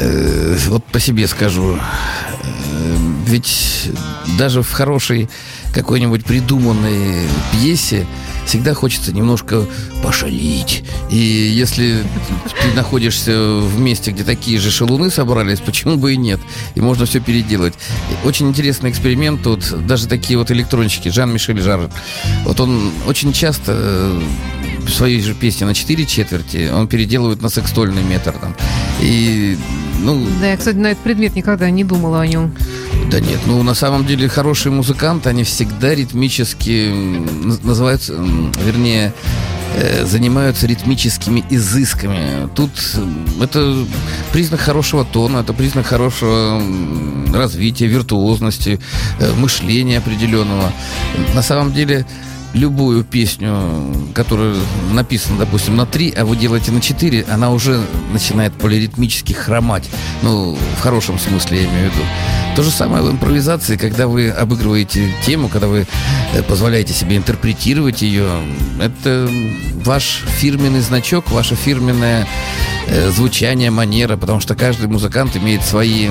э, 0.00 0.56
вот 0.68 0.84
по 0.84 0.98
себе 0.98 1.26
скажу, 1.26 1.76
э, 1.76 2.96
ведь 3.26 3.90
даже 4.38 4.62
в 4.62 4.70
хорошей 4.70 5.28
какой-нибудь 5.74 6.24
придуманной 6.24 7.28
пьесе 7.52 8.06
всегда 8.46 8.74
хочется 8.74 9.12
немножко 9.12 9.64
пошалить. 10.02 10.82
И 11.10 11.16
если 11.16 12.02
ты 12.62 12.74
находишься 12.74 13.32
в 13.32 13.78
месте, 13.78 14.10
где 14.10 14.24
такие 14.24 14.58
же 14.58 14.70
шалуны 14.70 15.10
собрались, 15.10 15.60
почему 15.60 15.96
бы 15.96 16.14
и 16.14 16.16
нет? 16.16 16.40
И 16.74 16.80
можно 16.80 17.06
все 17.06 17.20
переделать. 17.20 17.74
Очень 18.24 18.48
интересный 18.48 18.90
эксперимент 18.90 19.42
тут. 19.42 19.86
Даже 19.86 20.08
такие 20.08 20.38
вот 20.38 20.50
электронщики, 20.50 21.10
Жан-Мишель 21.10 21.60
Жар. 21.60 21.90
Вот 22.44 22.58
он 22.58 22.90
очень 23.06 23.32
часто 23.32 23.72
э, 23.76 24.20
своей 24.88 25.20
же 25.20 25.34
песни 25.34 25.64
на 25.64 25.74
четыре 25.74 26.04
четверти 26.04 26.70
он 26.72 26.88
переделывает 26.88 27.42
на 27.42 27.48
секстольный 27.48 28.02
метр. 28.02 28.32
Там. 28.32 28.56
И, 29.00 29.56
ну... 30.02 30.26
Да, 30.40 30.50
я, 30.50 30.56
кстати, 30.56 30.76
на 30.76 30.88
этот 30.88 31.02
предмет 31.02 31.34
никогда 31.34 31.70
не 31.70 31.84
думала 31.84 32.20
о 32.20 32.26
нем. 32.26 32.54
Да 33.10 33.20
нет, 33.20 33.40
ну 33.46 33.62
на 33.62 33.74
самом 33.74 34.06
деле 34.06 34.28
хорошие 34.28 34.72
музыканты, 34.72 35.30
они 35.30 35.42
всегда 35.42 35.94
ритмически 35.94 36.92
называются, 37.64 38.14
вернее, 38.64 39.12
э, 39.74 40.04
занимаются 40.06 40.66
ритмическими 40.66 41.44
изысками. 41.50 42.48
Тут 42.54 42.70
это 43.40 43.84
признак 44.32 44.60
хорошего 44.60 45.04
тона, 45.04 45.38
это 45.38 45.52
признак 45.52 45.86
хорошего 45.86 46.62
развития, 47.34 47.86
виртуозности, 47.86 48.78
э, 49.18 49.32
мышления 49.34 49.98
определенного. 49.98 50.72
На 51.34 51.42
самом 51.42 51.72
деле 51.72 52.06
любую 52.52 53.04
песню, 53.04 53.94
которая 54.14 54.56
написана, 54.92 55.38
допустим, 55.38 55.76
на 55.76 55.86
3, 55.86 56.14
а 56.16 56.24
вы 56.24 56.36
делаете 56.36 56.72
на 56.72 56.80
4, 56.80 57.26
она 57.30 57.52
уже 57.52 57.80
начинает 58.12 58.52
полиритмически 58.54 59.32
хромать. 59.32 59.88
Ну, 60.22 60.56
в 60.78 60.80
хорошем 60.80 61.18
смысле 61.18 61.62
я 61.62 61.64
имею 61.64 61.90
в 61.90 61.94
виду. 61.94 62.04
То 62.56 62.62
же 62.62 62.70
самое 62.70 63.02
в 63.02 63.10
импровизации, 63.10 63.76
когда 63.76 64.08
вы 64.08 64.30
обыгрываете 64.30 65.12
тему, 65.24 65.48
когда 65.48 65.68
вы 65.68 65.86
э, 66.34 66.42
позволяете 66.42 66.92
себе 66.92 67.16
интерпретировать 67.16 68.02
ее. 68.02 68.28
Это 68.80 69.30
ваш 69.84 70.24
фирменный 70.38 70.80
значок, 70.80 71.30
ваше 71.30 71.54
фирменное 71.54 72.22
э, 72.22 72.79
звучание, 73.10 73.70
манера, 73.70 74.16
потому 74.16 74.40
что 74.40 74.54
каждый 74.54 74.88
музыкант 74.88 75.36
имеет 75.36 75.62
свои 75.62 76.10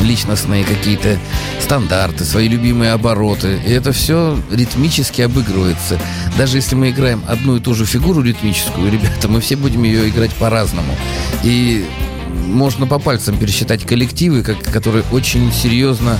личностные 0.00 0.64
какие-то 0.64 1.18
стандарты, 1.60 2.24
свои 2.24 2.48
любимые 2.48 2.92
обороты. 2.92 3.60
И 3.66 3.70
это 3.70 3.92
все 3.92 4.38
ритмически 4.50 5.22
обыгрывается. 5.22 5.98
Даже 6.38 6.58
если 6.58 6.74
мы 6.74 6.90
играем 6.90 7.22
одну 7.26 7.56
и 7.56 7.60
ту 7.60 7.74
же 7.74 7.84
фигуру 7.84 8.22
ритмическую, 8.22 8.90
ребята, 8.90 9.28
мы 9.28 9.40
все 9.40 9.56
будем 9.56 9.82
ее 9.82 10.08
играть 10.08 10.32
по-разному. 10.34 10.94
И 11.42 11.84
можно 12.28 12.86
по 12.86 12.98
пальцам 12.98 13.36
пересчитать 13.36 13.84
коллективы, 13.84 14.42
которые 14.42 15.04
очень 15.12 15.52
серьезно 15.52 16.18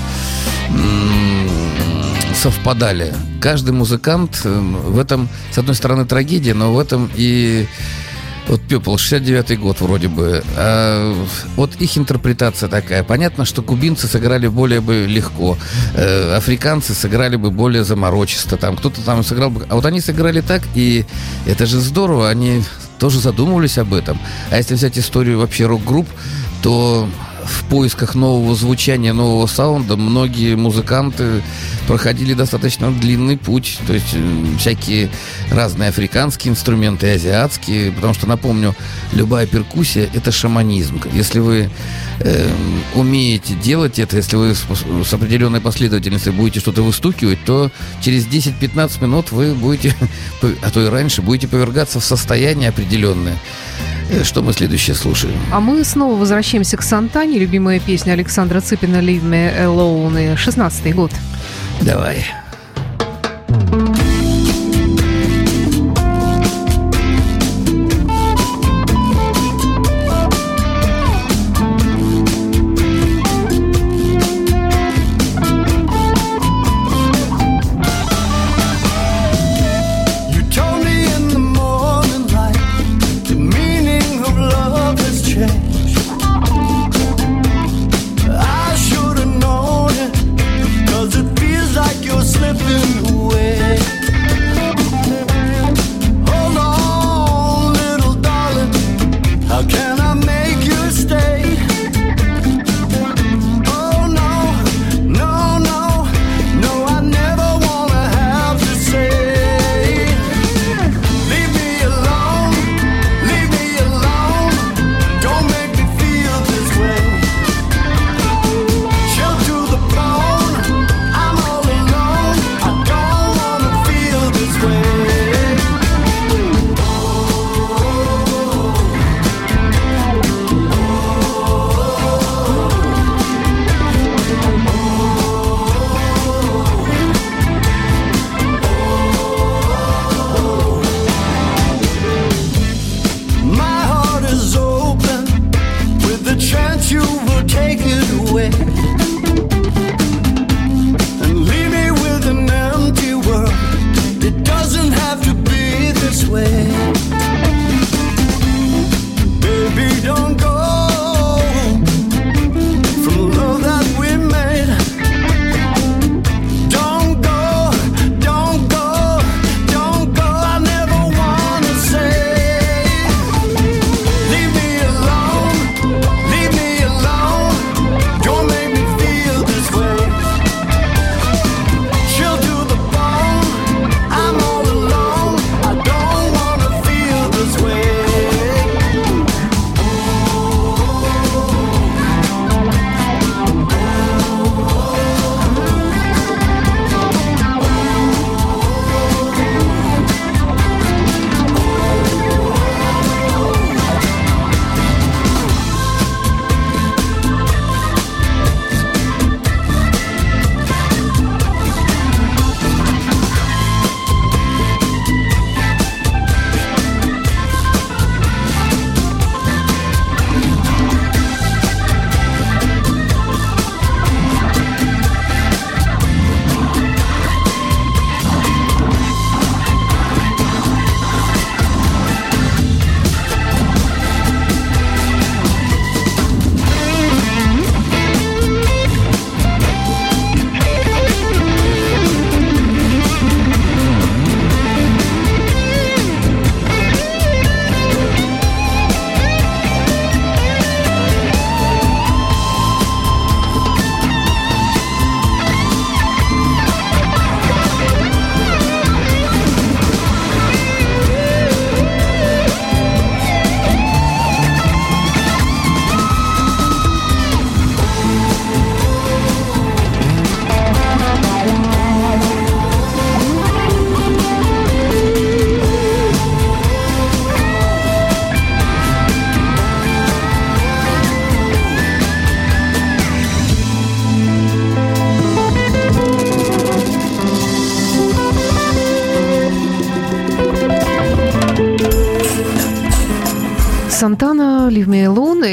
совпадали. 2.34 3.14
Каждый 3.40 3.72
музыкант 3.72 4.44
в 4.44 4.98
этом, 4.98 5.28
с 5.52 5.58
одной 5.58 5.74
стороны, 5.74 6.04
трагедия, 6.06 6.54
но 6.54 6.72
в 6.72 6.78
этом 6.78 7.10
и 7.14 7.66
Пепл, 8.70 8.94
69-й 8.94 9.56
год 9.56 9.80
вроде 9.80 10.06
бы. 10.06 10.44
А, 10.56 11.26
вот 11.56 11.74
их 11.80 11.98
интерпретация 11.98 12.68
такая. 12.68 13.02
Понятно, 13.02 13.44
что 13.44 13.62
кубинцы 13.62 14.06
сыграли 14.06 14.46
более 14.46 14.80
бы 14.80 15.06
легко. 15.08 15.58
Э, 15.94 16.36
африканцы 16.36 16.94
сыграли 16.94 17.34
бы 17.34 17.50
более 17.50 17.82
заморочисто. 17.82 18.56
Там 18.56 18.76
кто-то 18.76 19.00
там 19.00 19.24
сыграл 19.24 19.50
бы... 19.50 19.66
А 19.68 19.74
вот 19.74 19.86
они 19.86 20.00
сыграли 20.00 20.40
так, 20.40 20.62
и 20.76 21.04
это 21.46 21.66
же 21.66 21.80
здорово. 21.80 22.30
Они 22.30 22.62
тоже 23.00 23.18
задумывались 23.18 23.76
об 23.76 23.92
этом. 23.92 24.20
А 24.52 24.58
если 24.58 24.74
взять 24.74 24.96
историю 24.96 25.40
вообще 25.40 25.66
рок-групп, 25.66 26.06
то 26.62 27.08
в 27.44 27.64
поисках 27.64 28.14
нового 28.14 28.54
звучания, 28.54 29.12
нового 29.12 29.46
саунда 29.46 29.96
многие 29.96 30.54
музыканты 30.56 31.42
проходили 31.86 32.34
достаточно 32.34 32.90
длинный 32.90 33.36
путь. 33.36 33.78
То 33.86 33.94
есть 33.94 34.16
всякие 34.58 35.10
разные 35.50 35.90
африканские 35.90 36.52
инструменты, 36.52 37.12
азиатские. 37.12 37.92
Потому 37.92 38.14
что, 38.14 38.26
напомню, 38.26 38.74
любая 39.12 39.46
перкуссия– 39.46 40.08
это 40.14 40.32
шаманизм. 40.32 41.00
Если 41.12 41.38
вы 41.38 41.70
э, 42.20 42.50
умеете 42.94 43.54
делать 43.54 43.98
это, 43.98 44.16
если 44.16 44.36
вы 44.36 44.54
с, 44.54 44.64
с 45.04 45.12
определенной 45.12 45.60
последовательностью 45.60 46.32
будете 46.32 46.60
что-то 46.60 46.82
выстукивать, 46.82 47.44
то 47.44 47.70
через 48.00 48.26
10-15 48.26 49.02
минут 49.02 49.32
вы 49.32 49.54
будете, 49.54 49.94
а 50.62 50.70
то 50.70 50.84
и 50.84 50.88
раньше, 50.88 51.22
будете 51.22 51.48
повергаться 51.48 52.00
в 52.00 52.04
состояние 52.04 52.68
определенное. 52.68 53.36
Э, 54.10 54.24
что 54.24 54.42
мы 54.42 54.52
следующее 54.52 54.96
слушаем? 54.96 55.38
А 55.52 55.60
мы 55.60 55.84
снова 55.84 56.18
возвращаемся 56.18 56.76
к 56.76 56.82
Сантане. 56.82 57.29
Любимая 57.38 57.80
песня 57.80 58.12
Александра 58.12 58.60
Цыпина 58.60 58.96
«Leave 58.96 59.22
me 59.22 59.56
alone» 59.56 60.36
16 60.36 60.94
год. 60.94 61.12
Давай. 61.80 62.24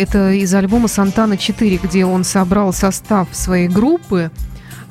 Это 0.08 0.32
из 0.32 0.54
альбома 0.54 0.88
Сантана 0.88 1.36
4, 1.36 1.82
где 1.84 2.06
он 2.06 2.24
собрал 2.24 2.72
состав 2.72 3.28
своей 3.34 3.68
группы, 3.68 4.32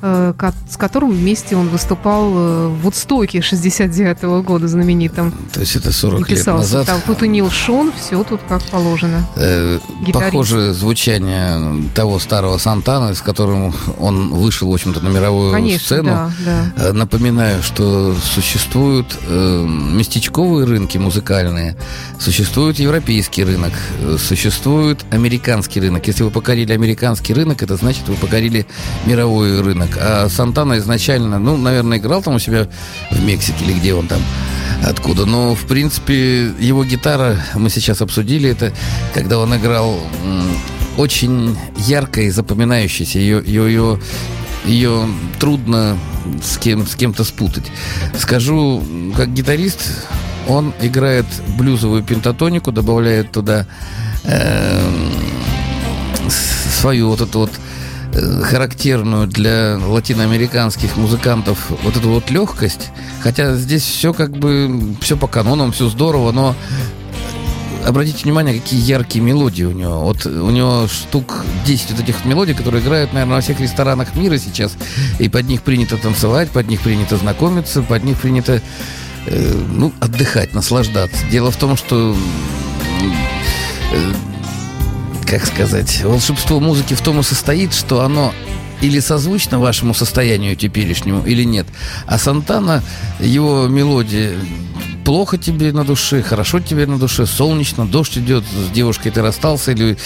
с 0.01 0.77
которым 0.77 1.11
вместе 1.11 1.55
он 1.55 1.69
выступал 1.69 2.31
э, 2.35 2.67
в 2.67 2.81
Вудстоке 2.81 3.41
69 3.41 4.43
года 4.45 4.67
знаменитом. 4.67 5.33
То 5.53 5.61
есть 5.61 5.75
это 5.75 5.89
И 5.89 5.93
40 5.93 6.29
лет 6.29 6.45
назад. 6.45 6.85
там. 6.85 7.01
Тут 7.05 7.23
и 7.23 7.27
Нил 7.27 7.49
Шон, 7.49 7.91
все 7.99 8.23
тут 8.23 8.41
как 8.47 8.61
положено. 8.63 9.25
Э. 9.35 9.79
Похоже 10.13 10.73
звучание 10.73 11.83
того 11.95 12.19
старого 12.19 12.57
Сантана, 12.57 13.13
с 13.15 13.21
которым 13.21 13.73
он 13.99 14.29
вышел, 14.33 14.69
в 14.69 14.73
общем-то, 14.73 14.99
на 15.01 15.09
мировую 15.09 15.51
Конечно, 15.51 15.79
сцену. 15.85 16.09
да, 16.09 16.31
да. 16.45 16.89
Э, 16.89 16.91
Напоминаю, 16.93 17.63
что 17.63 18.15
существуют 18.15 19.17
э, 19.27 19.65
местечковые 19.67 20.65
рынки 20.67 20.97
музыкальные, 20.97 21.75
существует 22.19 22.77
европейский 22.79 23.43
рынок, 23.43 23.73
э, 24.01 24.17
существует 24.19 25.05
американский 25.11 25.79
рынок. 25.79 26.05
Если 26.07 26.23
вы 26.23 26.29
покорили 26.31 26.73
американский 26.73 27.33
рынок, 27.33 27.63
это 27.63 27.75
значит, 27.77 28.07
вы 28.07 28.15
покорили 28.15 28.65
мировой 29.05 29.61
рынок. 29.61 29.86
А 29.99 30.27
Сантана 30.29 30.77
изначально, 30.77 31.39
ну, 31.39 31.57
наверное, 31.57 31.97
играл 31.97 32.21
там 32.21 32.35
у 32.35 32.39
себя 32.39 32.67
в 33.11 33.23
Мексике 33.23 33.63
или 33.65 33.73
где 33.73 33.93
он 33.93 34.07
там, 34.07 34.21
откуда. 34.83 35.25
Но, 35.25 35.55
в 35.55 35.65
принципе, 35.65 36.51
его 36.59 36.83
гитара, 36.83 37.37
мы 37.55 37.69
сейчас 37.69 38.01
обсудили 38.01 38.49
это, 38.49 38.73
когда 39.13 39.37
он 39.39 39.55
играл 39.55 39.99
очень 40.97 41.57
ярко 41.77 42.21
и 42.21 42.29
запоминающейся. 42.29 43.19
Ее, 43.19 43.41
ее, 43.45 43.67
ее 43.67 43.99
ее 44.65 45.07
трудно 45.39 45.97
с, 46.43 46.57
кем, 46.57 46.85
с 46.85 46.95
кем-то 46.95 47.23
спутать. 47.23 47.63
Скажу, 48.19 48.83
как 49.15 49.33
гитарист, 49.33 49.79
он 50.47 50.73
играет 50.81 51.25
блюзовую 51.57 52.03
пентатонику, 52.03 52.73
добавляет 52.73 53.31
туда 53.31 53.65
с- 56.29 56.79
свою 56.81 57.09
вот 57.09 57.21
эту 57.21 57.39
вот 57.39 57.51
э, 57.51 57.59
характерную 58.43 59.27
для 59.27 59.77
латиноамериканских 59.77 60.97
музыкантов 60.97 61.71
вот 61.83 61.95
эту 61.95 62.09
вот 62.09 62.29
легкость. 62.29 62.89
Хотя 63.21 63.55
здесь 63.55 63.83
все 63.83 64.13
как 64.13 64.31
бы, 64.31 64.95
все 65.01 65.17
по 65.17 65.27
канонам, 65.27 65.71
все 65.71 65.89
здорово, 65.89 66.31
но 66.31 66.55
обратите 67.85 68.23
внимание, 68.23 68.59
какие 68.59 68.81
яркие 68.81 69.23
мелодии 69.23 69.63
у 69.63 69.71
него. 69.71 70.01
Вот 70.01 70.25
у 70.25 70.49
него 70.49 70.87
штук 70.87 71.45
10 71.65 71.91
вот 71.91 71.99
этих 72.01 72.25
мелодий, 72.25 72.53
которые 72.53 72.83
играют, 72.83 73.13
наверное, 73.13 73.35
во 73.35 73.41
всех 73.41 73.59
ресторанах 73.59 74.15
мира 74.15 74.37
сейчас. 74.37 74.75
И 75.19 75.29
под 75.29 75.47
них 75.47 75.61
принято 75.61 75.97
танцевать, 75.97 76.49
под 76.49 76.67
них 76.67 76.81
принято 76.81 77.17
знакомиться, 77.17 77.81
под 77.81 78.03
них 78.03 78.19
принято 78.19 78.61
э, 79.25 79.53
ну, 79.71 79.93
отдыхать, 79.99 80.53
наслаждаться. 80.53 81.17
Дело 81.31 81.51
в 81.51 81.55
том, 81.55 81.77
что 81.77 82.15
э, 83.93 84.13
как 85.27 85.45
сказать, 85.45 86.03
волшебство 86.03 86.59
музыки 86.59 86.93
в 86.93 87.01
том 87.01 87.19
и 87.19 87.23
состоит, 87.23 87.73
что 87.73 88.01
оно 88.01 88.33
или 88.81 88.99
созвучно 88.99 89.59
вашему 89.59 89.93
состоянию 89.93 90.55
теперешнему, 90.55 91.25
или 91.25 91.43
нет. 91.43 91.67
А 92.05 92.17
Сантана, 92.17 92.83
его 93.19 93.67
мелодии 93.67 94.35
плохо 95.07 95.37
тебе 95.37 95.71
на 95.71 95.85
душе, 95.85 96.21
хорошо 96.21 96.59
тебе 96.59 96.85
на 96.85 96.99
душе, 96.99 97.25
солнечно, 97.25 97.85
дождь 97.87 98.17
идет, 98.17 98.43
с 98.43 98.71
девушкой 98.71 99.09
ты 99.09 99.21
расстался 99.21 99.71
или, 99.71 99.97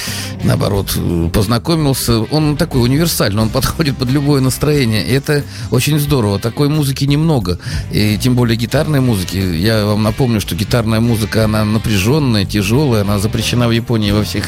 наоборот, 0.43 0.95
познакомился. 1.33 2.19
Он 2.29 2.55
такой 2.55 2.83
универсальный, 2.83 3.41
он 3.41 3.49
подходит 3.49 3.97
под 3.97 4.11
любое 4.11 4.41
настроение. 4.41 5.03
И 5.03 5.11
это 5.11 5.43
очень 5.71 5.97
здорово. 5.97 6.37
Такой 6.37 6.69
музыки 6.69 7.05
немного. 7.05 7.57
И 7.91 8.19
тем 8.21 8.35
более 8.35 8.55
гитарной 8.55 8.99
музыки. 8.99 9.37
Я 9.37 9.87
вам 9.87 10.03
напомню, 10.03 10.39
что 10.39 10.55
гитарная 10.55 10.99
музыка, 10.99 11.45
она 11.45 11.65
напряженная, 11.65 12.45
тяжелая, 12.45 13.01
она 13.01 13.17
запрещена 13.17 13.67
в 13.67 13.71
Японии 13.71 14.11
во 14.11 14.23
всех 14.23 14.45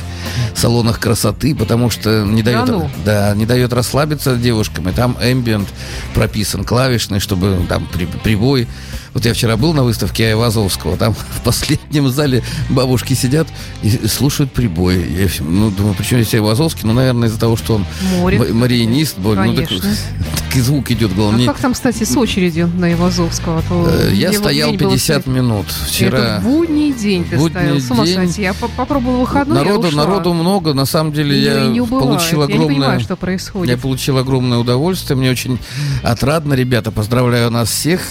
салонах 0.56 0.99
красоты, 0.99 1.56
потому 1.56 1.89
что 1.89 2.26
не 2.26 2.43
дает, 2.43 2.68
ну. 2.68 2.91
да, 3.04 3.34
не 3.34 3.47
дает 3.47 3.74
расслабиться 3.74 4.36
девушкам. 4.36 4.88
И 4.88 4.91
там 4.91 5.18
эмбиент 5.20 5.68
прописан 6.14 6.64
клавишный, 6.64 7.20
чтобы 7.20 7.66
там 7.68 7.88
при- 7.91 8.06
прибой. 8.06 8.68
Вот 9.14 9.26
я 9.26 9.34
вчера 9.34 9.57
был 9.57 9.74
на 9.74 9.84
выставке 9.84 10.26
Айвазовского, 10.28 10.97
там 10.97 11.14
в 11.39 11.41
последнем 11.43 12.09
зале 12.09 12.43
бабушки 12.70 13.14
сидят 13.14 13.47
и 13.84 13.89
слушают 14.07 14.51
прибой. 14.51 15.05
Я, 15.09 15.28
ну, 15.41 15.70
думаю, 15.70 15.93
почему 15.95 16.22
здесь 16.22 16.34
Айвазовский? 16.34 16.82
Ну, 16.86 16.93
наверное, 16.93 17.28
из-за 17.28 17.39
того, 17.39 17.55
что 17.55 17.76
он 17.76 17.86
Море. 18.20 18.38
м- 18.38 18.57
мариинист. 18.57 19.18
был. 19.20 19.36
Ну, 19.36 19.53
так 19.55 19.68
так 19.70 20.55
и 20.55 20.59
звук 20.61 20.89
идет, 20.91 21.14
главное. 21.14 21.45
А 21.45 21.47
как 21.53 21.59
там, 21.61 21.74
кстати, 21.74 22.03
с 22.03 22.16
очередью 22.18 22.68
на 22.76 22.91
Ивазовского? 22.93 23.59
А 23.59 23.61
то 23.70 23.88
Э, 23.89 24.11
Я 24.14 24.34
стоял 24.34 24.70
лень 24.72 24.80
было 24.80 24.89
50 24.91 25.20
встать. 25.20 25.34
минут 25.36 25.66
вчера. 25.88 26.18
Это 26.38 26.41
будний 26.43 26.91
день 26.93 27.24
ты 27.26 27.38
Будний 27.38 27.59
стоял. 27.59 27.80
С 27.80 27.91
ума 27.91 28.05
сойти. 28.05 28.41
Я 28.41 28.53
по- 28.53 28.68
попробовала 28.68 29.20
выходной, 29.22 29.57
я 29.57 29.64
Народу, 29.64 29.95
народу 29.95 30.34
много, 30.34 30.74
на 30.74 30.86
самом 30.86 31.11
деле 31.14 31.39
я 31.39 31.68
не 31.68 31.84
получил 31.86 32.41
Я 32.41 32.47
не 32.47 32.53
понимаю, 32.53 32.76
огромное, 32.76 32.99
что 32.99 33.14
я 33.14 33.18
происходит. 33.18 33.80
получил 33.82 34.18
огромное 34.18 34.57
удовольствие, 34.57 35.18
мне 35.18 35.30
очень 35.32 35.59
отрадно, 36.03 36.53
ребята, 36.53 36.91
поздравляю 36.91 37.51
нас 37.51 37.70
всех. 37.70 38.01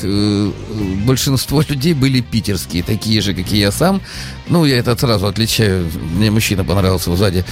Большинство 0.95 1.62
людей 1.68 1.95
были 1.95 2.20
питерские, 2.20 2.82
такие 2.82 3.20
же, 3.20 3.34
как 3.34 3.53
и 3.53 3.59
я 3.59 3.72
сам. 3.72 4.01
Ну, 4.49 4.64
я 4.64 4.78
это 4.78 4.97
сразу 4.97 5.26
отличаю. 5.26 5.90
Мне 6.16 6.30
мужчина 6.30 6.64
понравился 6.64 7.14
сзади. 7.16 7.45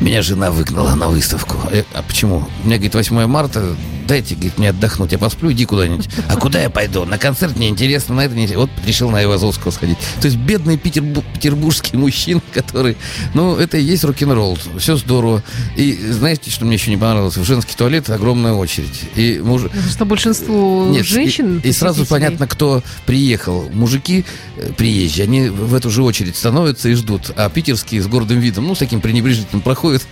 Меня 0.00 0.22
жена 0.22 0.50
выгнала 0.50 0.94
на 0.94 1.08
выставку. 1.08 1.56
Э, 1.70 1.84
А 1.94 2.02
почему? 2.02 2.48
Мне, 2.64 2.76
говорит, 2.76 2.94
8 2.94 3.26
марта, 3.26 3.76
дайте, 4.06 4.34
говорит, 4.34 4.58
мне 4.58 4.70
отдохнуть, 4.70 5.12
я 5.12 5.18
посплю, 5.18 5.52
иди 5.52 5.64
куда-нибудь. 5.64 6.08
А 6.28 6.36
куда 6.36 6.60
я 6.60 6.68
пойду? 6.68 7.04
На 7.04 7.16
концерт 7.16 7.56
неинтересно, 7.56 8.14
на 8.16 8.20
это 8.22 8.34
неинтересно. 8.34 8.62
Вот 8.62 8.70
решил 8.86 9.10
на 9.10 9.22
Ивазовского 9.22 9.70
сходить. 9.70 9.96
То 10.20 10.26
есть 10.26 10.36
бедный 10.36 10.76
петербу- 10.76 11.24
петербургский 11.34 11.96
мужчина, 11.96 12.40
который... 12.52 12.96
Ну, 13.34 13.56
это 13.56 13.78
и 13.78 13.82
есть 13.82 14.04
рок-н-ролл. 14.04 14.58
Все 14.78 14.96
здорово. 14.96 15.42
И 15.76 15.92
знаете, 16.10 16.50
что 16.50 16.64
мне 16.64 16.74
еще 16.74 16.90
не 16.90 16.96
понравилось? 16.96 17.36
В 17.36 17.44
женский 17.44 17.74
туалет 17.76 18.10
огромная 18.10 18.52
очередь. 18.52 19.02
И 19.14 19.40
муж... 19.42 19.62
Потому 19.62 19.82
что 19.90 20.04
большинству 20.04 20.88
Нет, 20.90 21.06
женщин... 21.06 21.60
и, 21.62 21.68
и 21.68 21.72
сразу 21.72 22.04
понятно, 22.04 22.46
кто 22.48 22.82
приехал. 23.06 23.70
Мужики 23.72 24.24
э, 24.56 24.72
приезжие, 24.76 25.24
они 25.24 25.48
в 25.48 25.72
эту 25.74 25.88
же 25.88 26.02
очередь 26.02 26.36
становятся 26.36 26.88
и 26.88 26.94
ждут. 26.94 27.30
А 27.36 27.48
питерские 27.48 28.02
с 28.02 28.06
гордым 28.06 28.40
видом, 28.40 28.66
ну, 28.66 28.74
с 28.74 28.78
таким 28.78 29.00
пренебрежительным 29.00 29.62
проходят. 29.84 30.06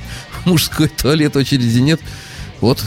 Мужской 0.45 0.89
туалет, 0.89 1.37
очереди 1.37 1.79
нет. 1.79 2.01
Вот. 2.61 2.83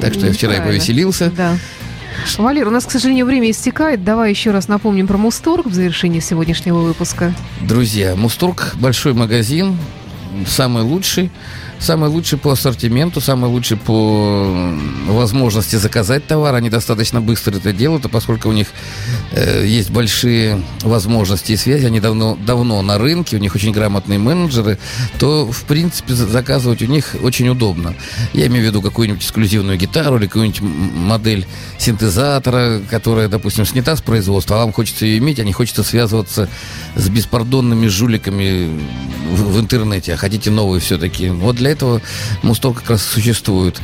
Так 0.00 0.14
что 0.14 0.26
я 0.26 0.32
вчера 0.32 0.54
и 0.54 0.60
повеселился. 0.60 1.32
Да. 1.36 1.56
Валер, 2.38 2.68
у 2.68 2.70
нас, 2.70 2.86
к 2.86 2.90
сожалению, 2.92 3.26
время 3.26 3.50
истекает. 3.50 4.04
Давай 4.04 4.30
еще 4.30 4.52
раз 4.52 4.68
напомним 4.68 5.08
про 5.08 5.18
Мусторг 5.18 5.66
в 5.66 5.74
завершении 5.74 6.20
сегодняшнего 6.20 6.78
выпуска. 6.78 7.34
Друзья, 7.62 8.14
Мусторг 8.14 8.74
большой 8.76 9.14
магазин, 9.14 9.76
самый 10.46 10.82
лучший. 10.82 11.30
Самый 11.80 12.08
лучший 12.08 12.38
по 12.38 12.52
ассортименту, 12.52 13.20
самый 13.20 13.50
лучший 13.50 13.76
по 13.76 14.72
возможности 15.06 15.76
заказать 15.76 16.26
товар. 16.26 16.54
Они 16.54 16.70
достаточно 16.70 17.20
быстро 17.20 17.56
это 17.56 17.72
делают, 17.72 18.06
а 18.06 18.08
поскольку 18.08 18.48
у 18.48 18.52
них 18.52 18.68
э, 19.32 19.66
есть 19.66 19.90
большие 19.90 20.62
возможности 20.82 21.52
и 21.52 21.56
связи, 21.56 21.84
они 21.84 22.00
давно, 22.00 22.38
давно 22.46 22.80
на 22.80 22.96
рынке, 22.96 23.36
у 23.36 23.40
них 23.40 23.54
очень 23.54 23.72
грамотные 23.72 24.18
менеджеры, 24.18 24.78
то, 25.18 25.50
в 25.50 25.64
принципе, 25.64 26.14
за- 26.14 26.28
заказывать 26.28 26.80
у 26.80 26.86
них 26.86 27.16
очень 27.22 27.48
удобно. 27.48 27.94
Я 28.32 28.46
имею 28.46 28.64
в 28.64 28.68
виду 28.68 28.80
какую-нибудь 28.80 29.22
эксклюзивную 29.22 29.76
гитару 29.76 30.16
или 30.16 30.26
какую-нибудь 30.26 30.60
модель 30.60 31.46
синтезатора, 31.76 32.80
которая, 32.88 33.28
допустим, 33.28 33.66
снята 33.66 33.96
с 33.96 34.00
производства, 34.00 34.56
а 34.56 34.60
вам 34.60 34.72
хочется 34.72 35.04
ее 35.04 35.18
иметь, 35.18 35.38
а 35.38 35.44
не 35.44 35.52
хочется 35.52 35.82
связываться 35.82 36.48
с 36.94 37.08
беспардонными 37.08 37.88
жуликами 37.88 38.70
в, 39.32 39.54
в 39.54 39.60
интернете, 39.60 40.14
а 40.14 40.16
хотите 40.24 40.50
новые 40.50 40.80
все-таки. 40.80 41.28
Вот 41.28 41.56
для 41.56 41.70
этого 41.72 42.00
Мустор 42.42 42.72
как 42.72 42.88
раз 42.88 43.02
существует. 43.02 43.78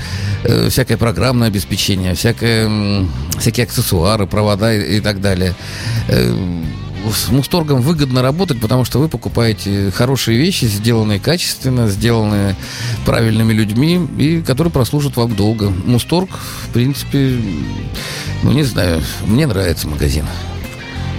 Э, 0.45 0.71
всякое 0.71 0.97
программное 0.97 1.49
обеспечение, 1.49 2.15
всякое, 2.15 3.07
всякие 3.39 3.65
аксессуары, 3.65 4.27
провода 4.27 4.73
и, 4.73 4.97
и 4.97 5.01
так 5.01 5.21
далее. 5.21 5.55
Э, 6.09 6.35
с 7.15 7.29
Мусторгом 7.29 7.83
выгодно 7.83 8.23
работать, 8.23 8.59
потому 8.59 8.87
что 8.87 9.01
вы 9.01 9.11
покупаете 9.11 9.91
хорошие 9.91 10.39
вещи, 10.39 10.65
сделанные 10.65 11.21
качественно, 11.21 11.89
сделанные 11.89 12.57
правильными 13.05 13.53
людьми, 13.53 14.01
и 14.19 14.41
которые 14.41 14.73
прослужат 14.73 15.17
вам 15.17 15.37
долго. 15.37 15.69
Мусторг, 15.69 16.31
в 16.31 16.69
принципе, 16.73 17.37
ну 18.43 18.53
не 18.53 18.63
знаю, 18.63 19.03
мне 19.27 19.47
нравится 19.47 19.89
магазин. 19.89 20.25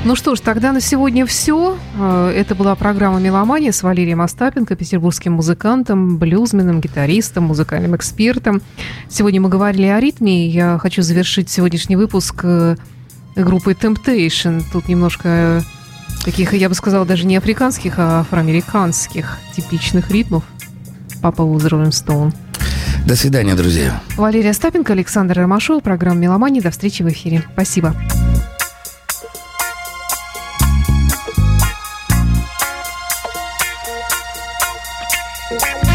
Ну 0.04 0.16
что 0.16 0.36
ж, 0.36 0.40
тогда 0.40 0.72
на 0.72 0.82
сегодня 0.82 1.28
все. 1.28 1.78
Это 1.96 2.56
была 2.56 2.74
программа 2.76 3.20
«Меломания» 3.20 3.72
с 3.72 3.84
Валерием 3.84 4.22
Остапенко, 4.22 4.76
петербургским 4.76 5.34
музыкантом, 5.34 6.18
блюзменом, 6.18 6.82
гитаристом, 6.82 7.44
музыкальным 7.44 7.96
экспертом. 7.96 8.64
Сегодня 9.10 9.40
мы 9.42 9.50
говорили 9.50 9.86
о 9.86 10.00
ритме. 10.00 10.48
Я 10.48 10.80
хочу 10.80 11.04
завершить 11.04 11.52
сегодняшний 11.52 11.98
выпуск 11.98 12.42
э, 12.42 12.78
группой 13.36 13.74
Temptation. 13.76 14.64
Тут 14.74 14.88
немножко 14.88 15.30
э, 15.30 15.62
таких, 16.26 16.56
я 16.56 16.68
бы 16.68 16.74
сказала, 16.74 17.06
даже 17.06 17.28
не 17.28 17.38
африканских, 17.38 17.94
а 17.98 18.22
афроамериканских 18.22 19.38
типичных 19.56 20.10
ритмов. 20.10 20.44
Папа 21.22 21.44
Роллинг 21.44 21.94
Стоун. 21.94 22.34
До 23.06 23.16
свидания, 23.16 23.54
друзья. 23.54 24.02
Валерия 24.18 24.50
Остапенко, 24.50 24.94
Александр 24.94 25.38
Ромашов, 25.38 25.84
программа 25.84 26.20
«Меломания». 26.22 26.62
До 26.62 26.72
встречи 26.72 27.04
в 27.04 27.08
эфире. 27.10 27.44
Спасибо. 27.54 27.96
Bye. 35.60 35.91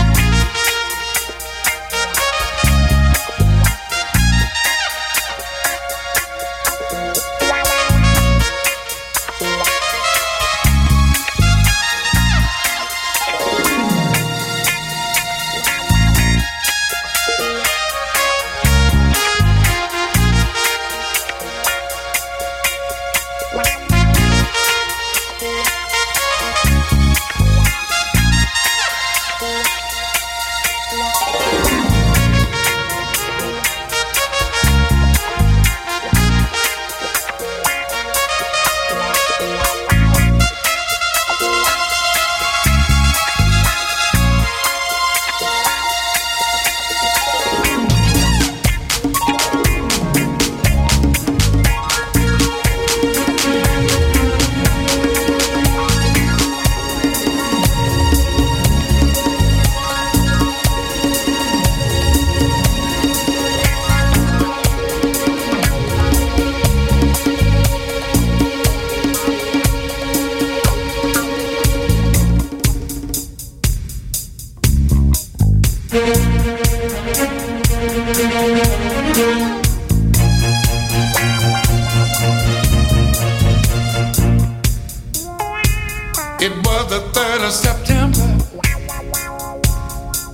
It 86.38 86.52
was 86.66 86.90
the 86.90 87.00
3rd 87.18 87.46
of 87.46 87.52
September. 87.52 88.26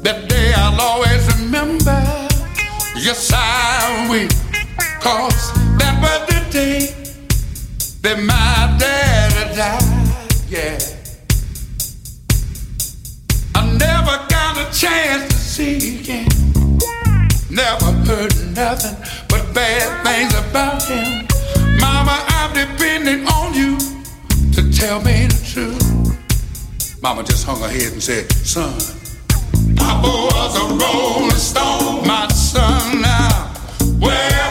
That 0.02 0.28
day 0.28 0.52
I'll 0.56 0.80
always 0.80 1.24
remember. 1.36 1.96
Yes, 2.96 3.30
I 3.32 4.08
will. 4.10 4.28
Cause 5.00 5.52
that 5.78 5.94
was 6.02 6.26
the 6.26 6.50
day 6.50 6.94
that 8.02 8.18
my 8.18 8.76
daddy 8.80 9.54
died. 9.54 9.82
Yeah. 10.48 10.78
I 13.54 13.64
never 13.78 14.16
got 14.28 14.58
a 14.58 14.66
chance 14.76 15.28
to 15.28 15.38
see 15.38 16.02
him. 16.02 16.26
Never 17.48 17.92
heard 18.06 18.34
nothing 18.56 18.96
but 19.28 19.54
bad 19.54 20.02
things 20.04 20.34
about 20.34 20.82
him. 20.82 21.28
Mama, 21.78 22.18
I'm 22.26 22.52
depending 22.54 23.24
on 23.28 23.54
you 23.54 23.78
to 24.52 24.72
tell 24.72 25.00
me 25.00 25.26
the 25.26 25.40
truth. 25.46 25.81
Mama 27.02 27.24
just 27.24 27.44
hung 27.44 27.60
her 27.60 27.68
head 27.68 27.92
and 27.92 28.00
said, 28.00 28.30
Son, 28.30 28.72
Papa 29.74 30.06
was 30.06 30.56
a 30.56 30.66
rolling 30.68 31.30
stone, 31.32 32.06
my 32.06 32.28
son 32.28 33.02
now. 33.02 33.52
Wherever 33.98 34.41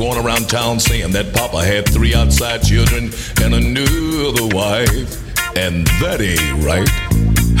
going 0.00 0.24
around 0.24 0.48
town 0.48 0.80
saying 0.80 1.12
that 1.12 1.30
Papa 1.34 1.62
had 1.62 1.86
three 1.86 2.14
outside 2.14 2.62
children 2.62 3.10
and 3.42 3.52
a 3.52 3.60
new 3.60 4.32
other 4.32 4.48
wife, 4.56 5.12
and 5.58 5.86
that 6.00 6.22
ain't 6.22 6.64
right. 6.64 6.88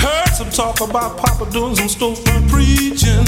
Heard 0.00 0.32
some 0.34 0.48
talk 0.48 0.80
about 0.80 1.18
Papa 1.18 1.50
doing 1.52 1.76
some 1.76 1.88
storefront 1.88 2.48
preaching, 2.48 3.26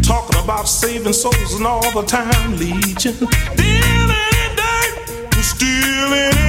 talking 0.00 0.38
about 0.44 0.68
saving 0.68 1.12
souls 1.12 1.54
and 1.54 1.66
all 1.66 1.90
the 1.90 2.06
time 2.06 2.56
leeching. 2.56 3.18
dealing 3.56 4.30
in 4.38 4.54
dirt, 4.54 5.34
stealing. 5.42 6.45